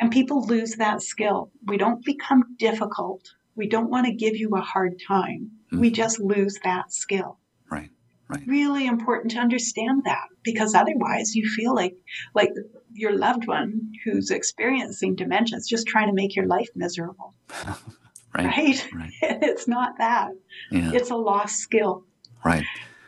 [0.00, 1.50] And people lose that skill.
[1.66, 3.34] We don't become difficult.
[3.54, 5.57] We don't want to give you a hard time.
[5.72, 5.80] Mm.
[5.80, 7.38] We just lose that skill.
[7.70, 7.90] Right.
[8.28, 8.42] Right.
[8.46, 11.94] Really important to understand that because otherwise you feel like
[12.34, 12.50] like
[12.92, 17.34] your loved one who's experiencing dementia is just trying to make your life miserable.
[18.34, 18.46] Right.
[18.46, 18.88] Right?
[18.94, 19.12] Right.
[19.22, 20.32] it's not that.
[20.70, 20.92] Yeah.
[20.92, 22.04] It's a lost skill.
[22.44, 22.64] Right.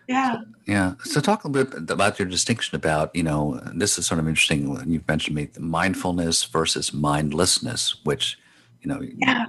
[0.08, 0.38] Yeah.
[0.66, 0.94] Yeah.
[1.04, 4.26] So talk a little bit about your distinction about, you know, this is sort of
[4.26, 8.38] interesting you've mentioned me, mindfulness versus mindlessness, which,
[8.80, 9.46] you know, Yeah.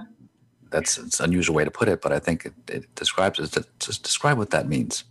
[0.72, 3.66] That's it's an unusual way to put it, but I think it, it describes it.
[3.78, 5.04] Just describe what that means.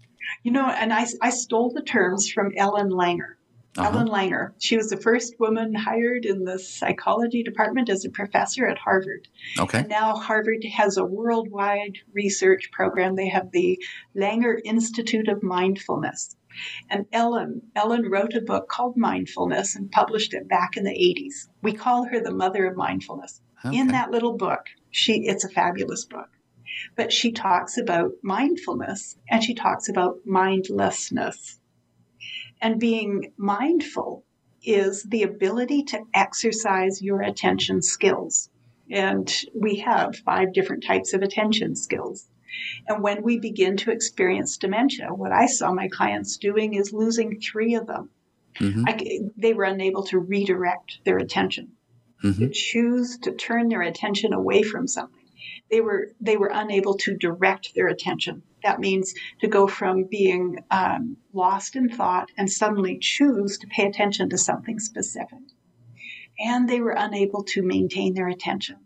[0.44, 3.36] You know, and I, I stole the terms from Ellen Langer.
[3.78, 3.88] Uh-huh.
[3.88, 4.52] Ellen Langer.
[4.60, 9.30] She was the first woman hired in the psychology department as a professor at Harvard.
[9.60, 9.80] Okay.
[9.80, 13.16] And now Harvard has a worldwide research program.
[13.16, 13.82] They have the
[14.16, 16.36] Langer Institute of Mindfulness.
[16.90, 21.48] And Ellen, Ellen wrote a book called Mindfulness and published it back in the 80s.
[21.62, 23.42] We call her the mother of mindfulness.
[23.66, 23.78] Okay.
[23.78, 26.30] In that little book, she it's a fabulous book.
[26.96, 31.60] But she talks about mindfulness and she talks about mindlessness.
[32.62, 34.24] And being mindful
[34.64, 38.50] is the ability to exercise your attention skills.
[38.90, 42.28] And we have five different types of attention skills.
[42.88, 47.40] And when we begin to experience dementia, what I saw my clients doing is losing
[47.40, 48.10] three of them.
[48.60, 48.84] Mhm.
[48.86, 51.72] I they were unable to redirect their attention,
[52.24, 52.38] Mhm.
[52.38, 55.18] to choose to turn their attention away from something.
[55.70, 58.44] They were they were unable to direct their attention.
[58.64, 63.88] That means to go from being um, lost in thought and suddenly choose to pay
[63.88, 65.40] attention to something specific.
[66.40, 68.78] And they were unable to maintain their attention.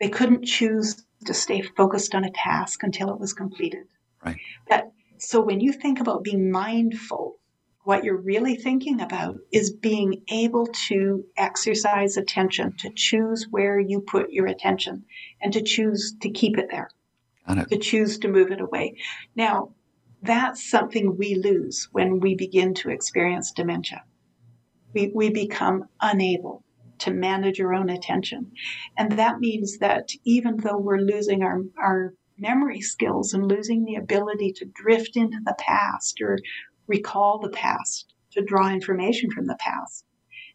[0.00, 3.86] They couldn't choose to stay focused on a task until it was completed.
[4.24, 4.36] Right.
[4.68, 7.38] That so when you think about being mindful,
[7.86, 14.00] what you're really thinking about is being able to exercise attention, to choose where you
[14.00, 15.04] put your attention,
[15.40, 16.90] and to choose to keep it there,
[17.48, 17.68] it.
[17.70, 18.96] to choose to move it away.
[19.36, 19.72] Now,
[20.20, 24.02] that's something we lose when we begin to experience dementia.
[24.92, 26.64] We, we become unable
[26.98, 28.50] to manage our own attention.
[28.98, 33.94] And that means that even though we're losing our, our memory skills and losing the
[33.94, 36.40] ability to drift into the past or
[36.86, 40.04] recall the past, to draw information from the past,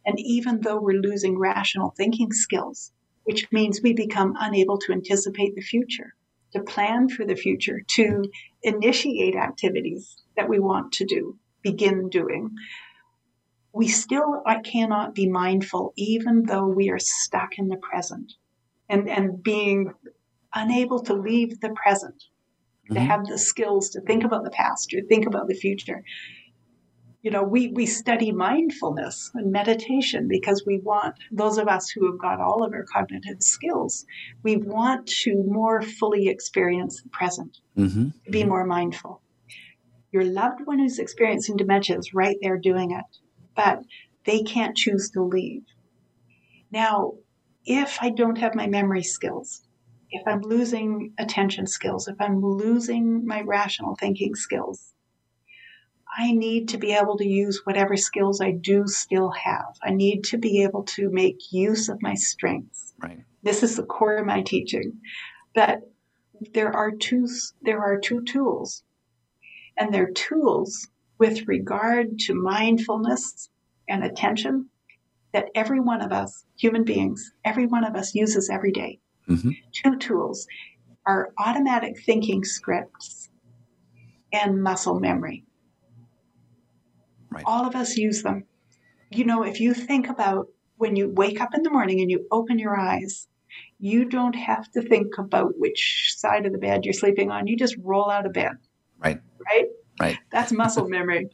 [0.05, 2.91] and even though we're losing rational thinking skills,
[3.23, 6.15] which means we become unable to anticipate the future,
[6.53, 8.23] to plan for the future, to
[8.63, 12.49] initiate activities that we want to do, begin doing,
[13.73, 18.33] we still cannot be mindful even though we are stuck in the present.
[18.89, 19.93] And, and being
[20.53, 22.25] unable to leave the present,
[22.93, 23.07] to Mhm.
[23.07, 26.03] have the skills to think about the past or think about the future.
[27.23, 32.07] You know, we, we study mindfulness and meditation because we want, those of us who
[32.07, 34.05] have got all of our cognitive skills,
[34.43, 39.21] we want to more fully experience the present hmm be more mindful.
[40.11, 43.05] Your loved one who's experiencing dementia is right there doing it,
[43.55, 43.79] but
[44.25, 45.63] they can't choose to leave.
[46.71, 47.13] Now,
[47.65, 49.61] if I don't have my memory skills,
[50.11, 54.93] if I'm losing attention skills, if I'm losing my rational thinking skills,
[56.17, 59.77] I need to be able to use whatever skills I do still have.
[59.81, 62.93] I need to be able to make use of my strengths.
[63.01, 63.19] Right.
[63.43, 64.99] This is the core of my teaching.
[65.55, 65.79] That
[66.53, 67.27] there are two
[67.61, 68.83] there are two tools.
[69.77, 73.49] And they're tools with regard to mindfulness
[73.87, 74.69] and attention
[75.31, 78.99] that every one of us, human beings, every one of us uses every day.
[79.29, 79.51] Mm-hmm.
[79.71, 80.47] Two tools
[81.05, 83.29] are automatic thinking scripts
[84.33, 85.43] and muscle memory.
[87.29, 87.43] Right.
[87.45, 88.45] All of us use them.
[89.09, 92.27] You know, if you think about when you wake up in the morning and you
[92.31, 93.27] open your eyes,
[93.79, 97.47] you don't have to think about which side of the bed you're sleeping on.
[97.47, 98.53] You just roll out of bed.
[98.99, 99.19] Right.
[99.45, 99.65] Right?
[99.99, 100.17] Right.
[100.31, 101.29] That's muscle memory.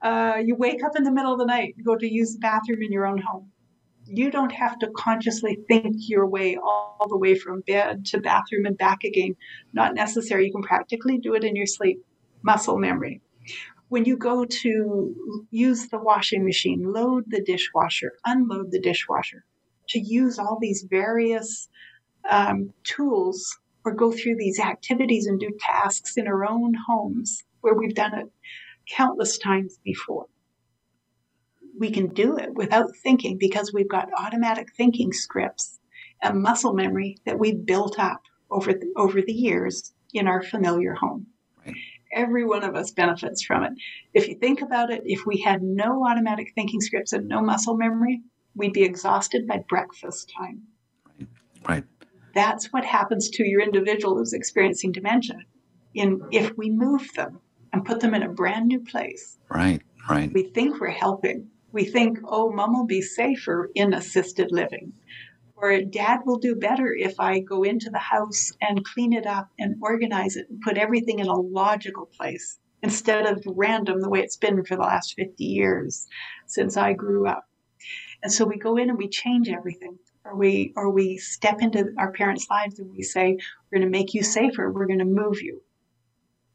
[0.00, 2.82] Uh, you wake up in the middle of the night, go to use the bathroom
[2.82, 3.50] in your own home.
[4.06, 8.66] You don't have to consciously think your way all the way from bed to bathroom
[8.66, 9.36] and back again.
[9.72, 10.46] Not necessary.
[10.46, 12.04] You can practically do it in your sleep.
[12.42, 13.20] Muscle memory
[13.92, 19.44] when you go to use the washing machine, load the dishwasher, unload the dishwasher,
[19.90, 21.68] to use all these various
[22.30, 27.74] um, tools or go through these activities and do tasks in our own homes where
[27.74, 28.32] we've done it
[28.88, 30.24] countless times before.
[31.82, 35.80] We can do it without thinking because we've got automatic thinking scripts
[36.22, 40.94] and muscle memory that we've built up over the, over the years in our familiar
[40.94, 41.26] home.
[41.66, 41.74] Right.
[42.14, 43.72] Every one of us benefits from it.
[44.14, 47.76] If you think about it, if we had no automatic thinking scripts and no muscle
[47.76, 48.22] memory,
[48.54, 50.62] we'd be exhausted by breakfast time.
[51.68, 51.82] Right.
[52.32, 55.40] That's what happens to your individual who's experiencing dementia.
[55.94, 57.40] In if we move them
[57.72, 59.82] and put them in a brand new place, Right.
[60.08, 60.32] Right.
[60.32, 61.48] we think we're helping.
[61.72, 64.92] We think, oh, mom will be safer in assisted living.
[65.56, 69.48] Or dad will do better if I go into the house and clean it up
[69.58, 74.20] and organize it and put everything in a logical place instead of random the way
[74.20, 76.06] it's been for the last 50 years
[76.46, 77.48] since I grew up.
[78.22, 79.98] And so we go in and we change everything.
[80.24, 83.38] Or we or we step into our parents' lives and we say,
[83.70, 85.62] We're gonna make you safer, we're gonna move you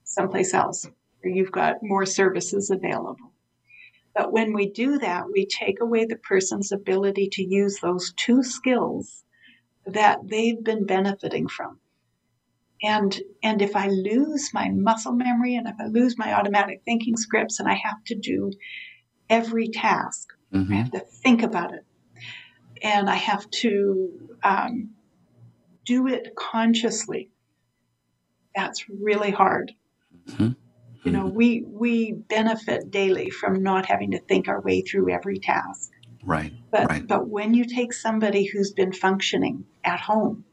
[0.05, 0.89] someplace else
[1.21, 3.33] where you've got more services available.
[4.17, 8.43] But when we do that, we take away the person's ability to use those two
[8.43, 9.23] skills
[9.85, 11.79] that they've been benefiting from.
[12.81, 17.15] And, and if I lose my muscle memory and if I lose my automatic thinking
[17.17, 18.51] scripts and I have to do
[19.29, 20.73] every task, I Mm-hmm.
[20.73, 21.85] have to think about it
[22.81, 24.09] and I have to
[24.43, 24.91] um,
[25.85, 27.29] do it consciously.
[28.55, 29.73] That's really hard.
[30.27, 30.55] Mhm.
[31.07, 35.39] You know, we we benefit daily from not having to think our way through every
[35.39, 35.91] task.
[36.23, 36.51] Right.
[36.71, 37.07] But Right.
[37.07, 40.43] but when you take somebody who's been functioning at home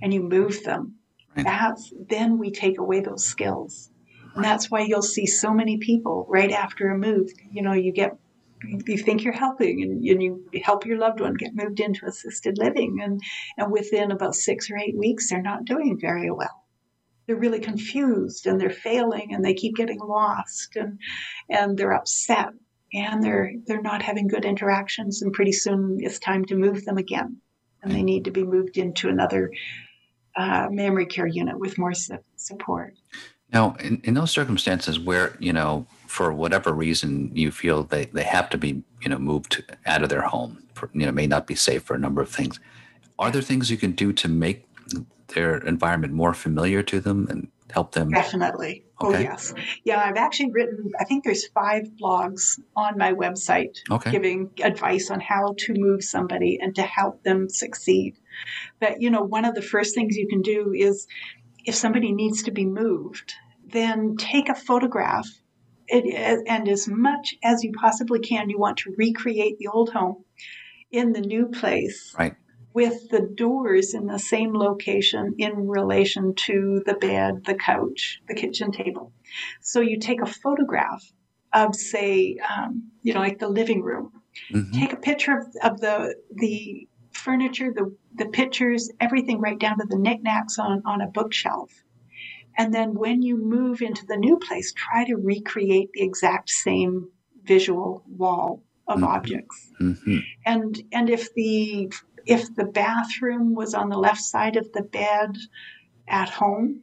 [0.00, 0.96] and you move them,
[1.36, 1.44] Right.
[1.44, 3.90] that's then we take away those skills.
[4.34, 7.30] And that's why you'll see so many people right after a move.
[7.50, 8.16] You know, you get
[8.62, 12.58] you think you're helping and, and you help your loved one get moved into assisted
[12.58, 13.20] living and,
[13.58, 16.64] and within about six or eight weeks they're not doing very well
[17.26, 20.98] they're really confused and they're failing and they keep getting lost and
[21.50, 22.48] and they're upset
[22.92, 26.98] and they're they're not having good interactions and pretty soon it's time to move them
[26.98, 27.36] again.
[27.82, 29.52] And they need to be moved into another
[30.36, 32.94] uh, memory care unit with more su- support.
[33.52, 38.24] Now, in, in those circumstances where, you know, for whatever reason you feel they, they
[38.24, 41.46] have to be, you know, moved out of their home, for, you know, may not
[41.46, 42.58] be safe for a number of things,
[43.18, 44.66] are there things you can do to make
[45.28, 48.10] their environment more familiar to them and help them?
[48.10, 48.84] Definitely.
[49.00, 49.22] Oh, Okay.
[49.24, 49.52] yes.
[49.84, 54.10] Yeah, I've actually written, I think there's five blogs on my website Okay.
[54.10, 58.16] giving advice on how to move somebody and to help them succeed.
[58.80, 61.06] But, you know, one of the first things you can do is
[61.64, 63.34] if somebody needs to be moved,
[63.66, 65.26] then take a photograph.
[65.88, 70.24] It, and as much as you possibly can, you want to recreate the old home
[70.90, 72.34] in the new place Right.
[72.76, 78.34] With the doors in the same location in relation to the bed, the couch, the
[78.34, 79.10] kitchen table.
[79.62, 81.02] So you take a photograph
[81.54, 84.12] of, say, um, you know, like the living room.
[84.52, 84.72] Mhm.
[84.78, 86.14] Take a picture of, of the
[86.44, 87.86] the furniture, the
[88.20, 91.70] the pictures, everything right down to the knickknacks on on a bookshelf.
[92.58, 97.08] And then when you move into the new place, try to recreate the exact same
[97.44, 99.14] visual wall of Mhm.
[99.16, 100.20] objects Mhm.
[100.44, 101.90] and and if the
[102.26, 105.36] if the bathroom was on the left side of the bed
[106.08, 106.82] at home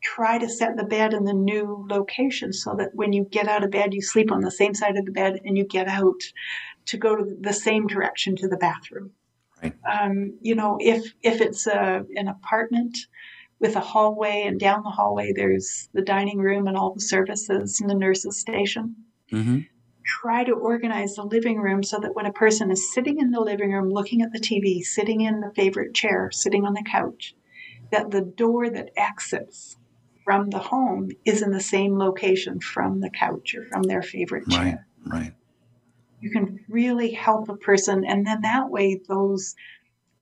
[0.00, 3.64] try to set the bed in the new location so that when you get out
[3.64, 6.20] of bed, you sleep on the same side of the bed and you get out
[6.86, 9.10] to go to the same direction to the bathroom.
[9.62, 9.74] Right.
[9.90, 12.96] Um, you know, if if it's a, an apartment
[13.58, 17.80] with a hallway and down the hallway there's the dining room and all the services
[17.80, 18.94] and the nurses station.
[19.32, 19.60] Mm-hmm.
[20.08, 23.40] Try to organize the living room so that when a person is sitting in the
[23.40, 27.34] living room looking at the TV, sitting in the favorite chair, sitting on the couch,
[27.92, 29.76] that the door that exits
[30.24, 34.48] from the home is in the same location from the couch or from their favorite
[34.48, 34.86] chair.
[35.06, 35.20] Right.
[35.20, 35.32] Right.
[36.20, 39.54] You can really help a person, and then that way, those,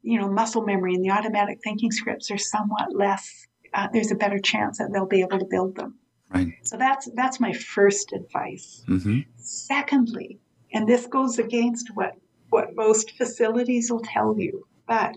[0.02, 3.46] you know, muscle memory and the automatic thinking scripts are somewhat less.
[3.72, 5.98] Uh, there's a better chance that they'll be able to build them.
[6.28, 6.54] Right.
[6.62, 8.84] So that's that's my first advice.
[8.88, 9.20] Mm-hmm.
[9.36, 10.40] Secondly,
[10.72, 12.14] and this goes against what
[12.50, 15.16] what most facilities will tell you, but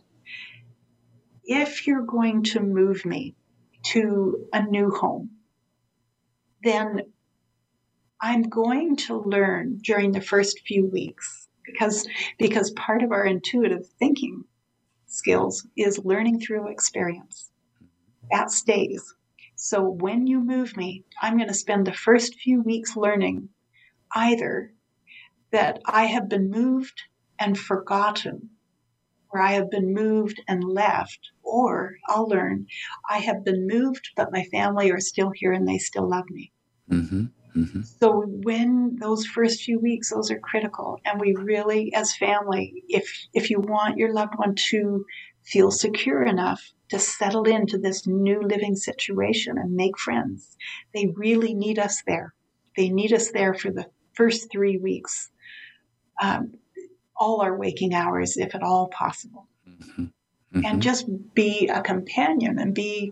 [1.44, 3.36] if you're going to move me
[3.82, 5.32] to a new home,
[6.64, 7.02] then
[8.22, 12.08] I'm going to learn during the first few weeks because
[12.38, 14.44] because part of our intuitive thinking
[15.06, 17.50] skills is learning through experience.
[18.32, 19.16] That stays.
[19.62, 23.50] So when you move me, I'm going to spend the first few weeks learning
[24.16, 24.72] either
[25.52, 27.02] that I have been moved
[27.38, 28.52] and forgotten,
[29.30, 32.68] or I have been moved and left, or I'll learn
[33.10, 36.54] I have been moved, but my family are still here and they still love me.
[36.90, 37.26] Mm-hmm.
[37.58, 37.82] Mm-hmm.
[37.82, 43.12] So when those first few weeks, those are critical, and we really, as family, if
[43.34, 45.06] if you want your loved one to
[45.44, 50.58] feel secure enough to settle into this new living situation and make friends,
[50.94, 52.34] they really need us there.
[52.76, 55.30] They need us there for the first three weeks,
[56.22, 56.56] um,
[57.16, 60.04] all our waking hours, if at all possible, Mm-hmm.
[60.04, 60.66] Mm-hmm.
[60.66, 63.12] and just be a companion and be,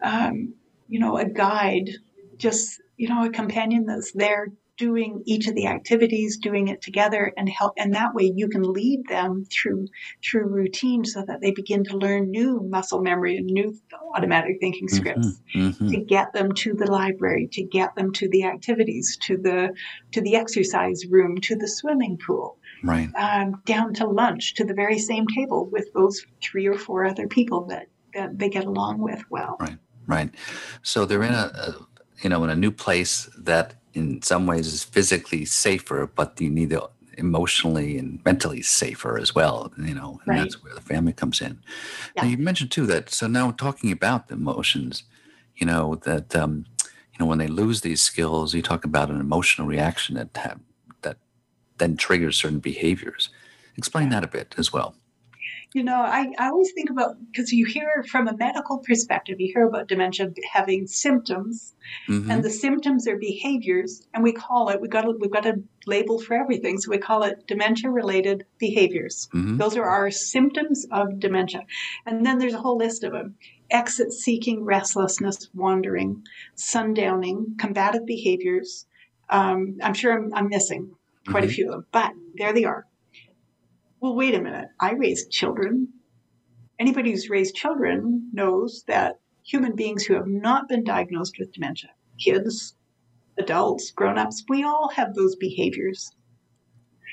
[0.00, 0.54] um,
[0.88, 1.90] you know, a guide.
[2.36, 4.48] Just you know, a companion that's there
[4.78, 8.62] doing each of the activities, doing it together and help and that way you can
[8.62, 9.86] lead them through
[10.24, 13.74] through routine so that they begin to learn new muscle memory and new
[14.14, 15.88] automatic thinking scripts Mm-hmm.
[15.88, 19.70] to get them to the library, to get them to the activities, to the
[20.12, 23.08] to the exercise room, to the swimming pool, Right.
[23.16, 27.26] um, down to lunch, to the very same table with those three or four other
[27.26, 29.56] people that, that they get along with well.
[29.58, 29.78] Right.
[30.06, 30.34] Right.
[30.82, 31.86] So they're in a, a
[32.22, 36.50] you know in a new place that in some ways is physically safer, but you
[36.50, 39.72] need the emotionally and mentally safer as well.
[39.76, 40.38] You know, and Right.
[40.38, 41.60] that's where the family comes in.
[42.14, 42.22] Yeah.
[42.22, 45.04] Now you mentioned too that so now talking about the emotions,
[45.56, 49.20] you know that um, you know when they lose these skills, you talk about an
[49.20, 50.60] emotional reaction that have,
[51.02, 51.18] that
[51.78, 53.30] then triggers certain behaviors.
[53.76, 54.94] Explain that a bit as well.
[55.74, 59.52] You know, I, I always think about because you hear from a medical perspective, you
[59.52, 61.74] hear about dementia having symptoms,
[62.08, 62.30] Mhm.
[62.30, 65.62] and the symptoms are behaviors, and we call it we got a, we've got a
[65.86, 69.28] label for everything, so we call it dementia-related behaviors.
[69.34, 69.58] Mhm.
[69.58, 71.64] Those are our symptoms of dementia,
[72.06, 73.34] and then there's a whole list of them:
[73.70, 76.22] exit-seeking, restlessness, wandering,
[76.56, 78.86] sundowning, combative behaviors.
[79.28, 80.92] Um, I'm sure I'm, I'm missing
[81.26, 81.52] quite a Mhm.
[81.52, 82.86] few of them, but there they are.
[84.08, 84.68] Well, wait a minute.
[84.80, 85.88] I raised children.
[86.78, 91.90] Anybody who's raised children knows that human beings who have not been diagnosed with dementia,
[92.18, 92.74] kids,
[93.36, 96.10] adults, grown-ups, we all have those behaviors.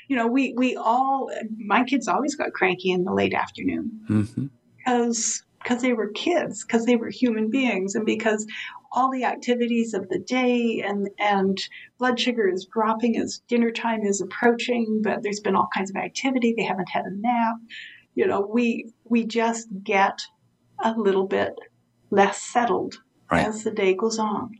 [0.08, 4.48] You know, we we all my kids always got cranky in the late afternoon Mhm.
[4.78, 8.46] because because they were kids, because they were human beings, and because
[8.92, 11.58] all the activities of the day and and
[11.98, 15.96] blood sugar is dropping as dinner time is approaching, but there's been all kinds of
[15.96, 16.54] activity.
[16.56, 17.56] They haven't had a nap.
[18.14, 20.20] You know, we we just get
[20.82, 21.54] a little bit
[22.10, 22.94] less settled
[23.28, 23.44] Right.
[23.44, 24.52] as the day goes on.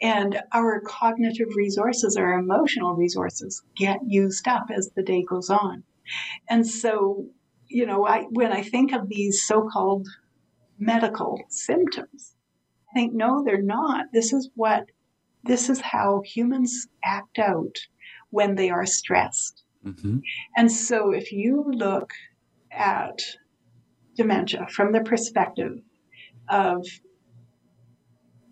[0.00, 5.82] And our cognitive resources, our emotional resources get used up as the day goes on.
[6.48, 7.26] And so,
[7.68, 10.08] you know, I, when I think of these so called
[10.80, 12.34] medical symptoms,
[12.90, 14.06] I think, no, they're not.
[14.12, 14.86] This is what,
[15.44, 17.76] this is how humans act out
[18.30, 19.64] when they are stressed.
[19.84, 20.22] Mhm.
[20.56, 22.12] And so if you look
[22.70, 23.20] at
[24.16, 25.80] dementia from the perspective
[26.48, 26.84] of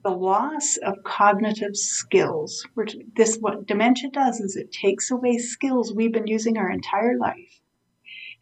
[0.04, 5.92] the loss of cognitive skills, which this what dementia does is it takes away skills
[5.92, 7.60] we've been using our entire life.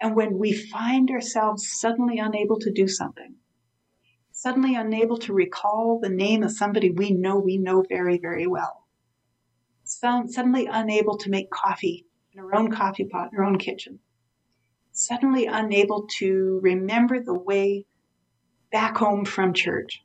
[0.01, 3.35] And when we find ourselves suddenly unable to do something,
[4.47, 8.87] suddenly unable to recall the name of somebody we know we know very, very well,
[9.83, 13.99] some, suddenly unable to make coffee in our own coffee pot in our own kitchen,
[14.93, 17.87] suddenly unable to remember the way
[18.71, 20.05] back home from church,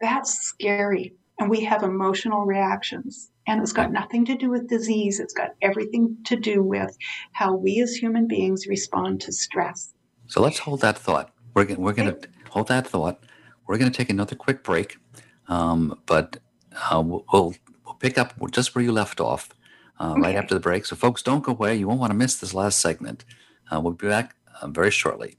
[0.00, 1.16] That's scary.
[1.38, 3.30] And we have emotional reactions.
[3.46, 5.20] And it's got nothing to do with disease.
[5.20, 6.96] It's got everything to do with
[7.32, 9.92] how we as human beings respond to stress.
[10.28, 11.34] So let's hold that thought.
[11.52, 13.22] We're we're going to hold that thought.
[13.70, 14.98] We're going to take another quick break,
[15.46, 16.38] um, but
[16.90, 17.54] uh, we'll, we'll
[18.00, 19.50] pick up just where you left off
[20.00, 20.22] uh, okay.
[20.22, 20.86] right after the break.
[20.86, 21.76] So, folks, don't go away.
[21.76, 23.24] You won't want to miss this last segment.
[23.70, 25.36] Uh, we'll be back uh, very shortly.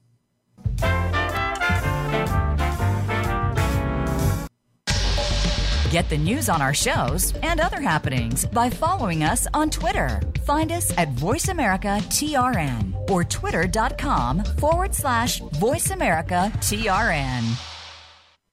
[5.90, 10.22] Get the news on our shows and other happenings by following us on Twitter.
[10.46, 17.71] Find us at VoiceAmericaTRN or twitter.com forward slash VoiceAmericaTRN.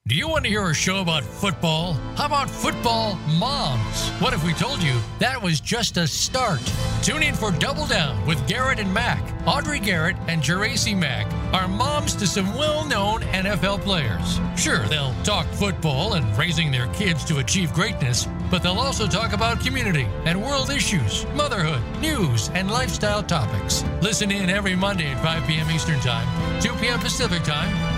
[0.09, 1.93] Do you want to hear a show about football?
[2.17, 4.09] How about football moms?
[4.23, 6.61] What if we told you that was just a start?
[7.03, 9.23] Tune in for Double Down with Garrett and Mac.
[9.47, 14.41] Audrey Garrett and Geraci Mac are moms to some well known NFL players.
[14.59, 19.35] Sure, they'll talk football and raising their kids to achieve greatness, but they'll also talk
[19.35, 23.85] about community and world issues, motherhood, news, and lifestyle topics.
[24.01, 25.71] Listen in every Monday at 5 p.m.
[25.71, 26.99] Eastern Time, 2 p.m.
[26.99, 27.98] Pacific Time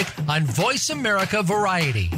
[0.27, 2.09] on Voice America Variety.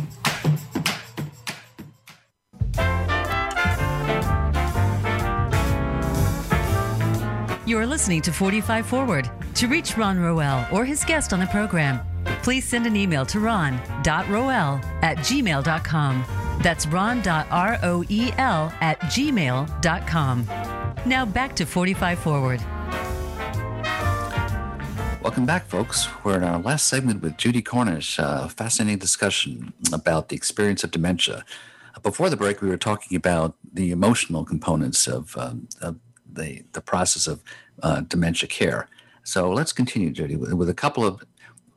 [7.65, 9.31] You are listening to 45 Forward.
[9.55, 12.01] To reach Ron Roel or his guest on the program,
[12.41, 16.25] please send an email to ron.roel at gmail.com.
[16.61, 17.23] That's ron.roel
[18.81, 20.47] at gmail.com.
[21.05, 22.61] Now back to 45 Forward.
[25.23, 26.09] Welcome back, folks.
[26.25, 28.19] We're in our last segment with Judy Cornish.
[28.19, 31.45] A fascinating discussion about the experience of dementia.
[32.01, 35.95] Before the break, we were talking about the emotional components of, um, of
[36.29, 37.41] the the process of
[37.81, 38.89] uh, dementia care.
[39.23, 41.23] So let's continue, Judy, with, with a couple of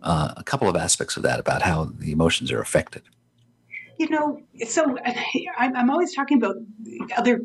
[0.02, 3.02] uh, a couple of aspects of that about how the emotions are affected.
[3.96, 4.98] You know, so
[5.56, 6.56] I'm always talking about
[7.16, 7.42] other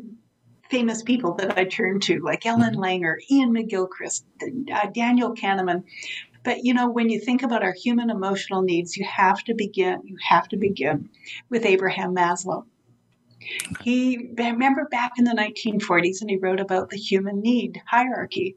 [0.70, 2.82] famous people that I turn to, like Ellen mm-hmm.
[2.82, 4.24] Langer, Iain McGilchrist,
[4.72, 5.84] uh, Daniel Kahneman.
[6.44, 10.00] But you know, when you think about our human emotional needs, you have to begin.
[10.04, 11.08] You have to begin
[11.50, 12.64] with Abraham Maslow.
[13.82, 18.56] He remember back in the 1940s, and he wrote about the human need hierarchy.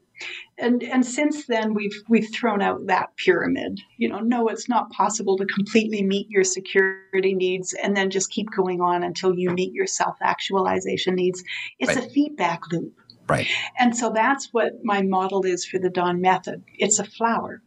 [0.58, 3.80] And and since then, we've we've thrown out that pyramid.
[3.98, 8.30] You know, no, it's not possible to completely meet your security needs and then just
[8.30, 11.44] keep going on until you meet your self actualization needs.
[11.78, 12.06] It's right.
[12.06, 12.94] a feedback loop.
[13.28, 13.48] Right.
[13.78, 16.62] And so that's what my model is for the Dawn method.
[16.78, 17.60] It's a flower,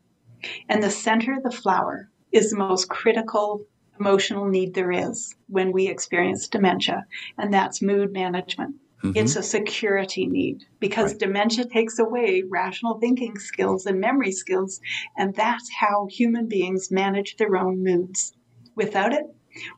[0.68, 3.66] and the center of the flower is the most critical
[4.00, 7.06] emotional need there is when we experience dementia,
[7.38, 8.76] and that's mood management.
[9.04, 9.16] Mm-hmm.
[9.16, 11.20] It's a security need because right.
[11.20, 14.82] dementia takes away rational thinking skills and memory skills,
[15.18, 18.34] and that's how human beings manage their own moods.
[18.76, 19.24] Without it,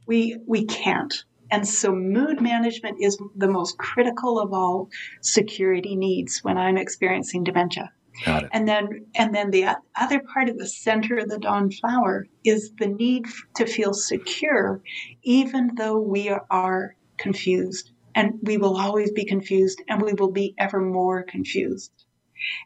[0.08, 1.24] we we can't.
[1.52, 4.90] And so mood management is the most critical of all
[5.22, 7.92] security needs when I'm experiencing dementia.
[8.26, 8.50] Got it.
[8.54, 12.72] And then, and then the other part of the center of the dawn flower is
[12.80, 14.82] the need to feel secure,
[15.24, 17.92] even though we are confused.
[18.16, 21.92] And we will always be confused, and we will be ever more confused.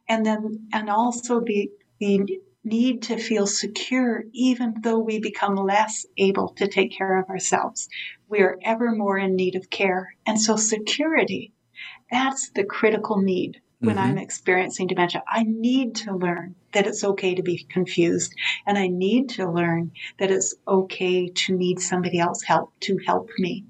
[0.08, 1.70] And then, and also the
[2.00, 7.30] the need to feel secure, even though we become less able to take care of
[7.30, 7.88] ourselves.
[8.28, 11.54] We are ever more in need of care, and so security.
[12.12, 14.06] That's the critical need when mm-hmm.
[14.06, 15.24] I'm experiencing dementia.
[15.28, 18.34] I need to learn that it's okay to be confused.
[18.66, 23.30] And I need to learn that it's okay to need somebody else help to help
[23.38, 23.66] me.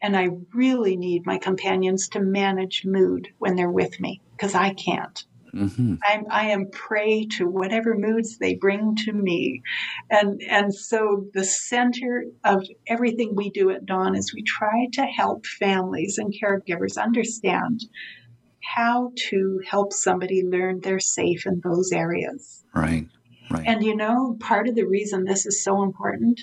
[0.00, 4.74] And I really need my companions to manage mood when they're with me because I
[4.74, 5.24] can't.
[5.54, 5.94] Mm-hmm.
[6.06, 9.62] I'm, I am prey to whatever moods they bring to me.
[10.10, 15.02] And, and so the center of everything we do at Dawn is we try to
[15.02, 17.84] help families and caregivers understand
[18.62, 22.64] how to help somebody learn they're safe in those areas.
[22.74, 23.06] Right.
[23.50, 23.64] Right.
[23.66, 26.40] And you know, part of the reason this is so important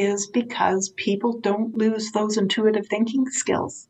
[0.00, 3.86] is because people don't lose those intuitive thinking skills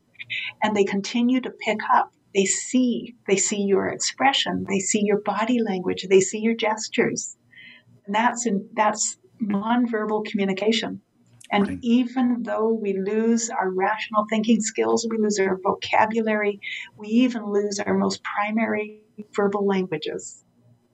[0.61, 2.11] and they continue to pick up.
[2.35, 7.37] They see, they see your expression, they see your body language, they see your gestures.
[8.05, 11.01] And that's in, that's nonverbal communication.
[11.51, 11.79] And Right.
[11.81, 16.59] even though we lose our rational thinking skills, we lose our vocabulary,
[16.97, 19.01] we even lose our most primary
[19.35, 20.43] verbal languages.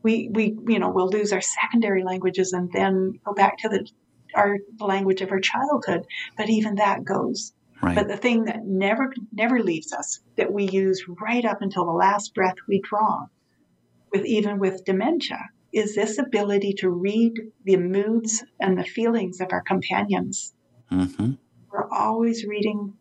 [0.03, 3.87] We, we you know, we'll lose our secondary languages and then go back to the
[4.35, 6.05] our the language of our childhood.
[6.37, 7.53] But even that goes.
[7.81, 7.95] Right.
[7.95, 11.91] But the thing that never never leaves us, that we use right up until the
[11.91, 13.27] last breath we draw,
[14.11, 15.39] with even with dementia,
[15.73, 20.53] is this ability to read the moods and the feelings of our companions.
[20.89, 21.33] hmm
[21.71, 22.93] We're always reading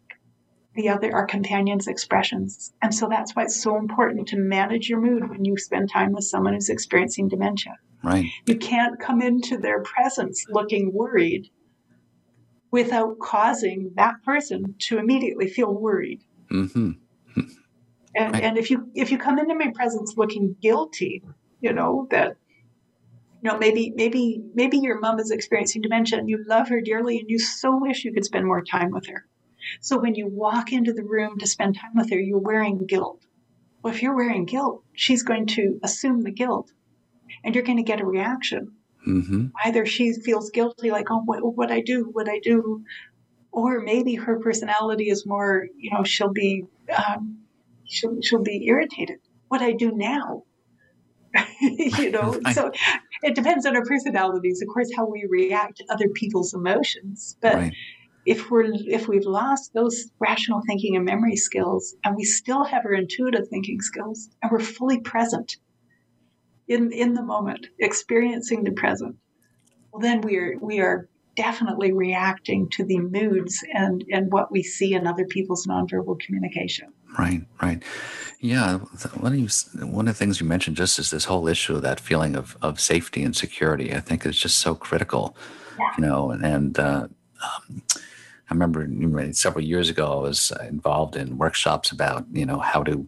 [0.77, 2.73] the other our companions' expressions.
[2.83, 6.13] And so that's why it's so important to manage your mood when you spend time
[6.13, 7.73] with someone who's experiencing dementia.
[8.05, 8.27] Right.
[8.45, 11.51] You can't come into their presence looking worried
[12.71, 16.21] without causing that person to immediately feel worried.
[16.49, 16.93] hmm
[18.15, 18.43] And, Right.
[18.45, 21.23] and if you if you come into my presence looking guilty,
[21.61, 22.37] you know that
[23.43, 27.19] you know maybe maybe maybe your mom is experiencing dementia and you love her dearly
[27.19, 29.27] and you so wish you could spend more time with her.
[29.81, 33.23] So when you walk into the room to spend time with her, you're wearing guilt.
[33.83, 36.71] Well, if you're wearing guilt, she's going to assume the guilt,
[37.45, 38.73] and you're going to get a reaction.
[39.05, 42.83] hmm Either she feels guilty, like, oh, what what I do, what I do,
[43.53, 46.65] or maybe her personality is more, you know, she'll be
[46.97, 47.39] um,
[47.87, 49.19] she'll she'll be irritated.
[49.49, 50.43] What I do now,
[51.61, 52.39] you know.
[52.45, 52.71] I- so
[53.23, 57.37] it depends on our personalities, of course, how we react to other people's emotions.
[57.41, 57.73] But Right.
[58.27, 62.85] If we're if we've lost those rational thinking and memory skills, and we still have
[62.85, 65.57] our intuitive thinking skills, and we're fully present
[66.69, 69.17] in in the moment, experiencing the present,
[69.93, 74.63] well, then we are we are definitely reacting to the moods and and what we
[74.63, 76.93] see in other people's nonverbal communication.
[77.17, 77.83] Right, right.
[78.41, 78.79] Yeah,
[79.21, 79.49] one of, you,
[79.87, 82.59] one of the things you mentioned just is this whole issue of that feeling of,
[82.61, 83.95] of safety and security.
[83.95, 85.35] I think is just so critical,
[85.79, 85.91] yeah.
[85.97, 86.31] you know.
[86.31, 87.09] And, and uh,
[87.43, 87.83] um,
[88.49, 88.89] I remember
[89.33, 93.07] several years ago, I was uh, involved in workshops about you know how to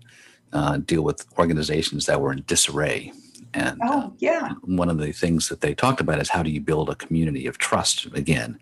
[0.53, 3.13] uh, deal with organizations that were in disarray.
[3.55, 6.51] And uh, Oh yeah, one of the things that they talked about is how do
[6.51, 8.59] you build a community of trust again?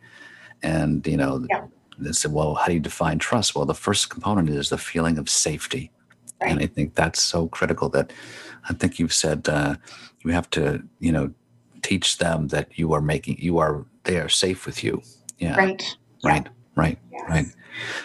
[0.63, 1.67] And you know, Yeah.
[1.99, 3.55] they said, well, how do you define trust?
[3.55, 5.91] Well, the first component is the feeling of safety,
[6.41, 7.89] and I think that's so critical.
[7.89, 8.13] That
[8.69, 9.77] I think you've said uh,
[10.25, 11.33] you have to, you know,
[11.83, 15.03] teach them that you are making you are they are safe with you.
[15.39, 15.97] Yeah, right.
[16.25, 17.29] right, right, Yes.
[17.29, 17.47] right.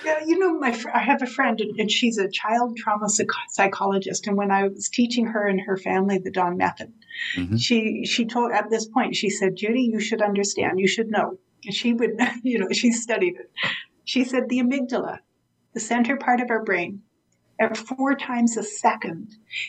[0.03, 3.07] Yeah, you know, my fr- I have a friend, and and she's a child trauma
[3.07, 4.27] psych- psychologist.
[4.27, 6.91] And when I was teaching her and her family the Dawn method,
[7.37, 7.61] Mhm.
[7.61, 10.79] she she told at this point she said, "Judy, you should understand.
[10.79, 13.51] You should know." And she would, you know, she studied it.
[14.03, 15.19] She said the amygdala,
[15.73, 17.03] the center part of our brain,
[17.59, 19.27] at four times a second,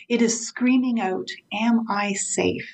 [0.09, 2.67] it is screaming out, "Am I safe?"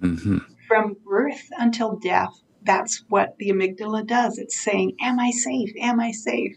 [0.00, 2.34] hmm from birth until death,
[2.66, 4.38] that's what the amygdala does.
[4.38, 5.72] It's saying, Am I safe?
[5.80, 6.56] Am I safe?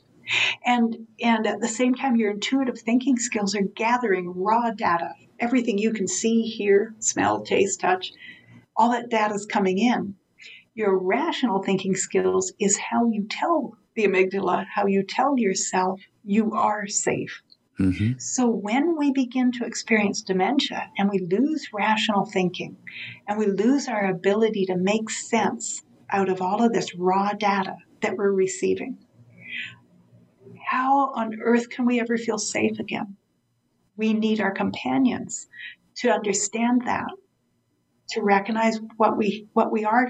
[0.65, 5.13] And and at the same time, your intuitive thinking skills are gathering raw data.
[5.39, 8.11] Everything you can see, hear, smell, taste, touch,
[8.75, 10.15] all that data is coming in.
[10.75, 16.53] Your rational thinking skills is how you tell the amygdala, how you tell yourself you
[16.53, 17.41] are safe.
[17.77, 22.77] hmm So when we begin to experience dementia and we lose rational thinking
[23.27, 25.81] and we lose our ability to make sense
[26.11, 28.97] out of all of this raw data that we're receiving,
[30.65, 33.15] how on earth can we ever feel safe again?
[33.97, 35.47] We need our companions
[35.97, 37.09] to understand that,
[38.11, 40.09] to recognize what we what we are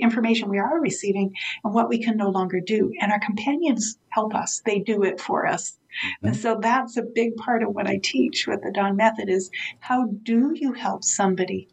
[0.00, 1.32] information we are receiving
[1.64, 2.92] and what we can no longer do.
[3.00, 5.72] And our companions help us; they do it for us.
[5.72, 6.26] Mm-hmm.
[6.26, 9.50] And so that's a big part of what I teach with the Dawn Method is
[9.80, 11.68] how do you help somebody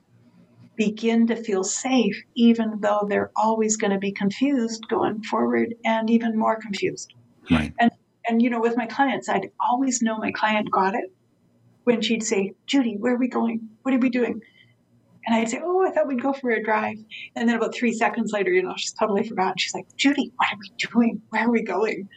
[0.76, 6.10] begin to feel safe, even though they're always going to be confused going forward and
[6.10, 7.14] even more confused.
[7.50, 7.74] Right.
[7.80, 7.92] And
[8.28, 11.12] and, you know, with my clients, I'd always know my client got it
[11.84, 13.70] when she'd say, Judy, where are we going?
[13.82, 14.42] What are we doing?
[15.26, 16.98] And I'd say, Oh, I thought we'd go for a drive.
[17.36, 19.56] And then about three seconds later, you know, she's totally forgotten.
[19.58, 21.22] She's like, Judy, what are we doing?
[21.30, 22.10] Where are we going?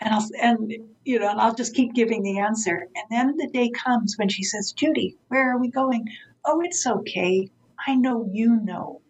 [0.00, 0.72] And I'll and
[1.04, 2.88] you know, and I'll just keep giving the answer.
[2.94, 6.06] And then the day comes when she says, Judy, where are we going?
[6.44, 7.48] Oh, it's okay.
[7.86, 9.00] I know you know.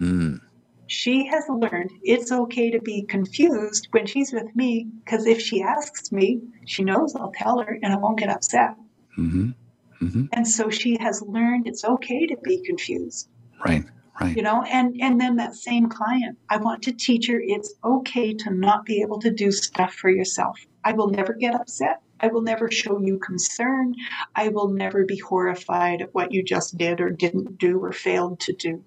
[0.00, 0.40] Mm.
[0.88, 5.60] She has learned it's okay to be confused when she's with me because if she
[5.62, 8.76] asks me, she knows I'll tell her and I won't get upset.
[9.16, 9.50] hmm
[9.98, 13.28] hmm And so she has learned it's okay to be confused,
[13.64, 13.84] Right.
[14.20, 14.36] Right.
[14.36, 18.32] you know, and, and then that same client, I want to teach her it's okay
[18.34, 20.58] to not be able to do stuff for yourself.
[20.84, 22.00] I will never get upset.
[22.20, 23.94] I will never show you concern.
[24.34, 28.40] I will never be horrified at what you just did or didn't do or failed
[28.40, 28.82] to do.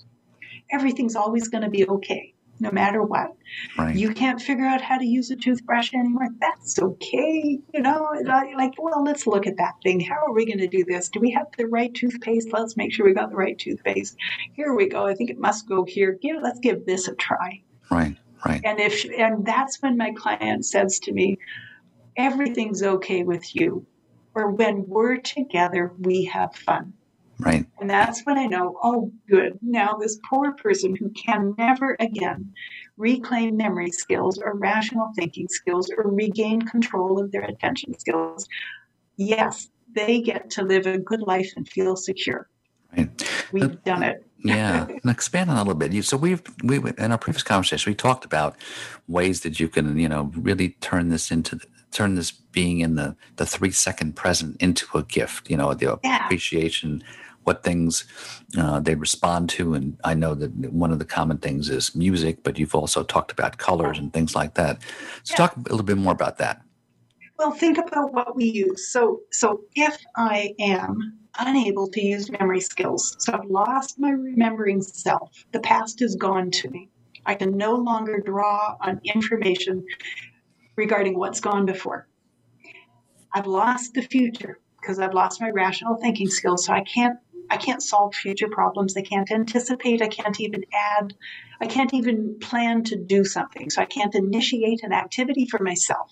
[0.71, 3.35] everything's always going to be okay no matter what.
[3.77, 3.95] Right.
[3.95, 6.27] You can't figure out how to use a toothbrush anymore.
[6.39, 7.59] That's okay.
[7.73, 9.99] You know, like, well, let's look at that thing.
[9.99, 11.09] How are we going to do this?
[11.09, 12.49] Do we have the right toothpaste?
[12.51, 14.17] Let's make sure we got the right toothpaste.
[14.53, 15.07] Here we go.
[15.07, 16.17] I think it must go here.
[16.21, 17.61] Give, let's give this a try.
[17.89, 18.17] Right.
[18.45, 18.61] Right.
[18.63, 21.39] And if and that's when my client says to me,
[22.15, 23.85] everything's okay with you.
[24.35, 26.93] Or when we're together, we have fun.
[27.39, 27.65] Right.
[27.79, 29.57] And that's when I know, oh, good.
[29.61, 32.53] Now, this poor person who can never again
[32.97, 38.47] reclaim memory skills or rational thinking skills or regain control of their attention skills,
[39.15, 42.49] yes, they get to live a good life and feel secure.
[42.95, 43.09] Right.
[43.51, 44.25] We've done it.
[44.43, 45.93] yeah, and expand on that a little bit.
[45.93, 48.57] You so we've we in our previous conversation we talked about
[49.07, 51.59] ways that you can you know really turn this into
[51.91, 55.49] turn this being in the the three second present into a gift.
[55.49, 56.25] You know the yeah.
[56.25, 57.03] appreciation
[57.43, 58.05] what things
[58.59, 59.73] uh, they respond to.
[59.73, 63.31] And I know that one of the common things is music, but you've also talked
[63.31, 64.81] about colors and things like that.
[65.23, 65.37] So yeah.
[65.37, 66.61] talk a little bit more about that.
[67.39, 68.91] Well, think about what we use.
[68.91, 74.81] So, so if I am unable to use memory skills, so I've lost my remembering
[74.81, 76.89] self, the past is gone to me.
[77.25, 79.85] I can no longer draw on information
[80.79, 82.07] regarding what's gone before.
[83.31, 87.19] I've lost the future because I've lost my rational thinking skills, so I can't
[87.51, 88.95] I can't solve future problems.
[88.95, 90.01] I can't anticipate.
[90.01, 91.15] I can't even add.
[91.59, 93.69] I can't even plan to do something.
[93.69, 96.11] So I can't initiate an activity for myself.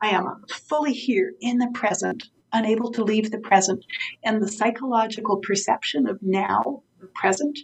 [0.00, 3.84] I am fully here in the present, unable to leave the present.
[4.24, 7.56] And the psychological perception of now, the present,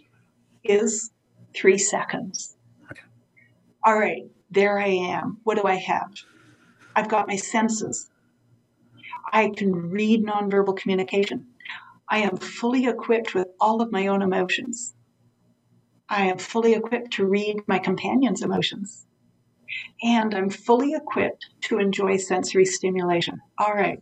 [0.63, 1.11] is
[1.53, 2.55] three seconds.
[3.83, 5.39] All right, there I am.
[5.43, 6.11] What do I have?
[6.95, 8.09] I've got my senses.
[9.31, 11.47] I can read nonverbal communication.
[12.09, 14.95] I am fully equipped with all of my own emotions.
[16.09, 19.05] I am fully equipped to read my companion's emotions.
[20.01, 23.39] And I'm fully equipped to enjoy sensory stimulation.
[23.59, 24.01] All right.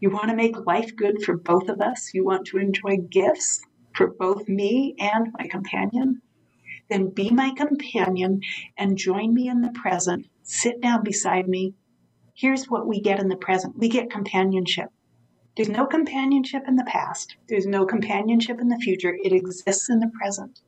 [0.00, 2.12] You want to make life good for both of us?
[2.12, 3.62] You want to enjoy gifts
[3.94, 6.20] for both me and my companion?
[6.92, 8.42] Then be my companion
[8.76, 10.26] and join me in the present.
[10.42, 11.72] Sit down beside me.
[12.34, 14.90] Here's what we get in the present we get companionship.
[15.56, 17.34] There's no companionship in the past.
[17.48, 19.16] There's no companionship in the future.
[19.24, 20.60] It exists in the present.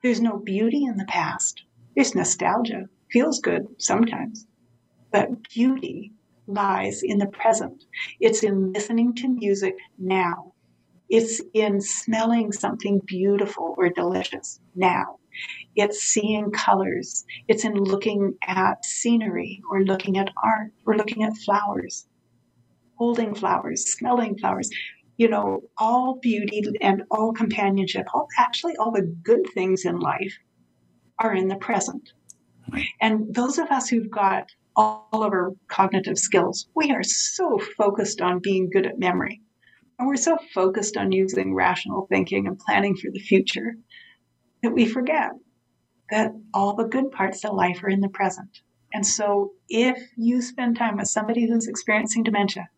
[0.00, 1.64] There's no beauty in the past.
[1.96, 2.88] There's nostalgia.
[3.10, 4.46] Feels good sometimes.
[5.10, 6.12] But beauty
[6.46, 7.82] lies in the present.
[8.20, 10.49] It's in listening to music now.
[11.10, 15.18] It's in smelling something beautiful or delicious now.
[15.76, 17.24] It's seeing colors.
[17.48, 22.06] It's in looking at scenery or looking at art or looking at flowers
[23.00, 24.68] holding flowers, smelling flowers,
[25.16, 30.36] you know, all beauty and all companionship, all actually all the good things in life
[31.18, 32.12] are in the present.
[33.00, 38.20] And those of us who've got all of our cognitive skills, we are so focused
[38.20, 39.40] on being good at memory.
[40.00, 43.74] And we're so focused on using rational thinking and planning for the future
[44.62, 45.32] that we forget
[46.10, 48.62] that all the good parts of life are in the present.
[48.94, 52.70] And so if you spend time with somebody who's experiencing dementia,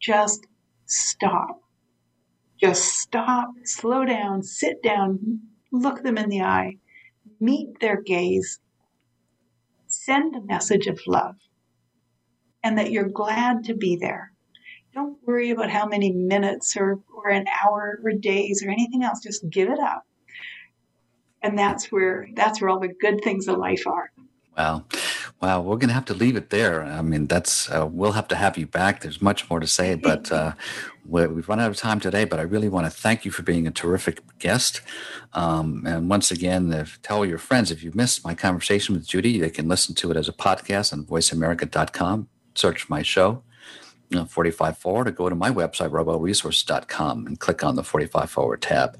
[0.00, 0.46] just
[0.86, 1.60] stop.
[2.58, 5.40] Just stop, slow down, sit down,
[5.70, 6.78] look them in the eye,
[7.38, 8.58] meet their gaze,
[9.86, 11.36] send a message of love,
[12.64, 14.32] and that you're glad to be there.
[14.94, 19.20] Don't worry about how many minutes or, or an hour or days or anything else.
[19.20, 20.04] Just give it up.
[21.42, 24.10] And that's where that's where all the good things of life are.
[24.58, 24.84] Wow.
[25.40, 25.60] Wow.
[25.60, 26.82] We're going to have to leave it there.
[26.82, 29.00] I mean, that's, uh, we'll have to have you back.
[29.00, 30.54] There's much more to say, but uh,
[31.06, 32.24] we've run out of time today.
[32.24, 34.80] But I really want to thank you for being a terrific guest.
[35.32, 39.38] Um, and once again, if, tell your friends if you missed my conversation with Judy,
[39.38, 42.28] they can listen to it as a podcast on voiceamerica.com.
[42.56, 43.44] Search my show.
[44.10, 48.62] Know, 45 Forward or go to my website, roboresource.com, and click on the 45 Forward
[48.62, 48.98] tab.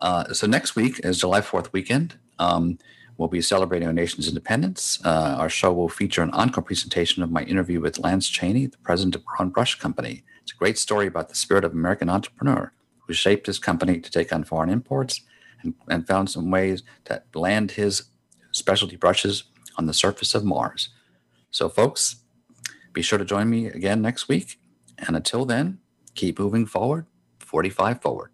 [0.00, 2.16] Uh, so next week is July 4th weekend.
[2.38, 2.78] Um,
[3.20, 4.98] We'll be celebrating our nation's independence.
[5.04, 8.78] Uh, our show will feature an encore presentation of my interview with Lance Cheney, the
[8.78, 10.24] president of Braun Brush Company.
[10.42, 12.72] It's a great story about the spirit of American entrepreneur
[13.06, 15.20] who shaped his company to take on foreign imports
[15.60, 18.04] and, and found some ways to land his
[18.52, 19.44] specialty brushes
[19.76, 20.88] on the surface of Mars.
[21.50, 22.19] So, folks,
[22.92, 24.58] be sure to join me again next week.
[24.98, 25.78] And until then,
[26.14, 27.06] keep moving forward,
[27.38, 28.30] 45 forward.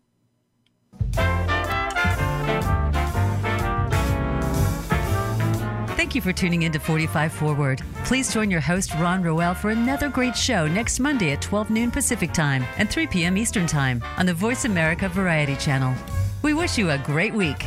[5.97, 7.83] Thank you for tuning in to 45 Forward.
[8.05, 11.91] Please join your host, Ron Roel, for another great show next Monday at 12 noon
[11.91, 13.37] Pacific Time and 3 p.m.
[13.37, 15.95] Eastern Time on the Voice America Variety Channel.
[16.43, 17.67] We wish you a great week.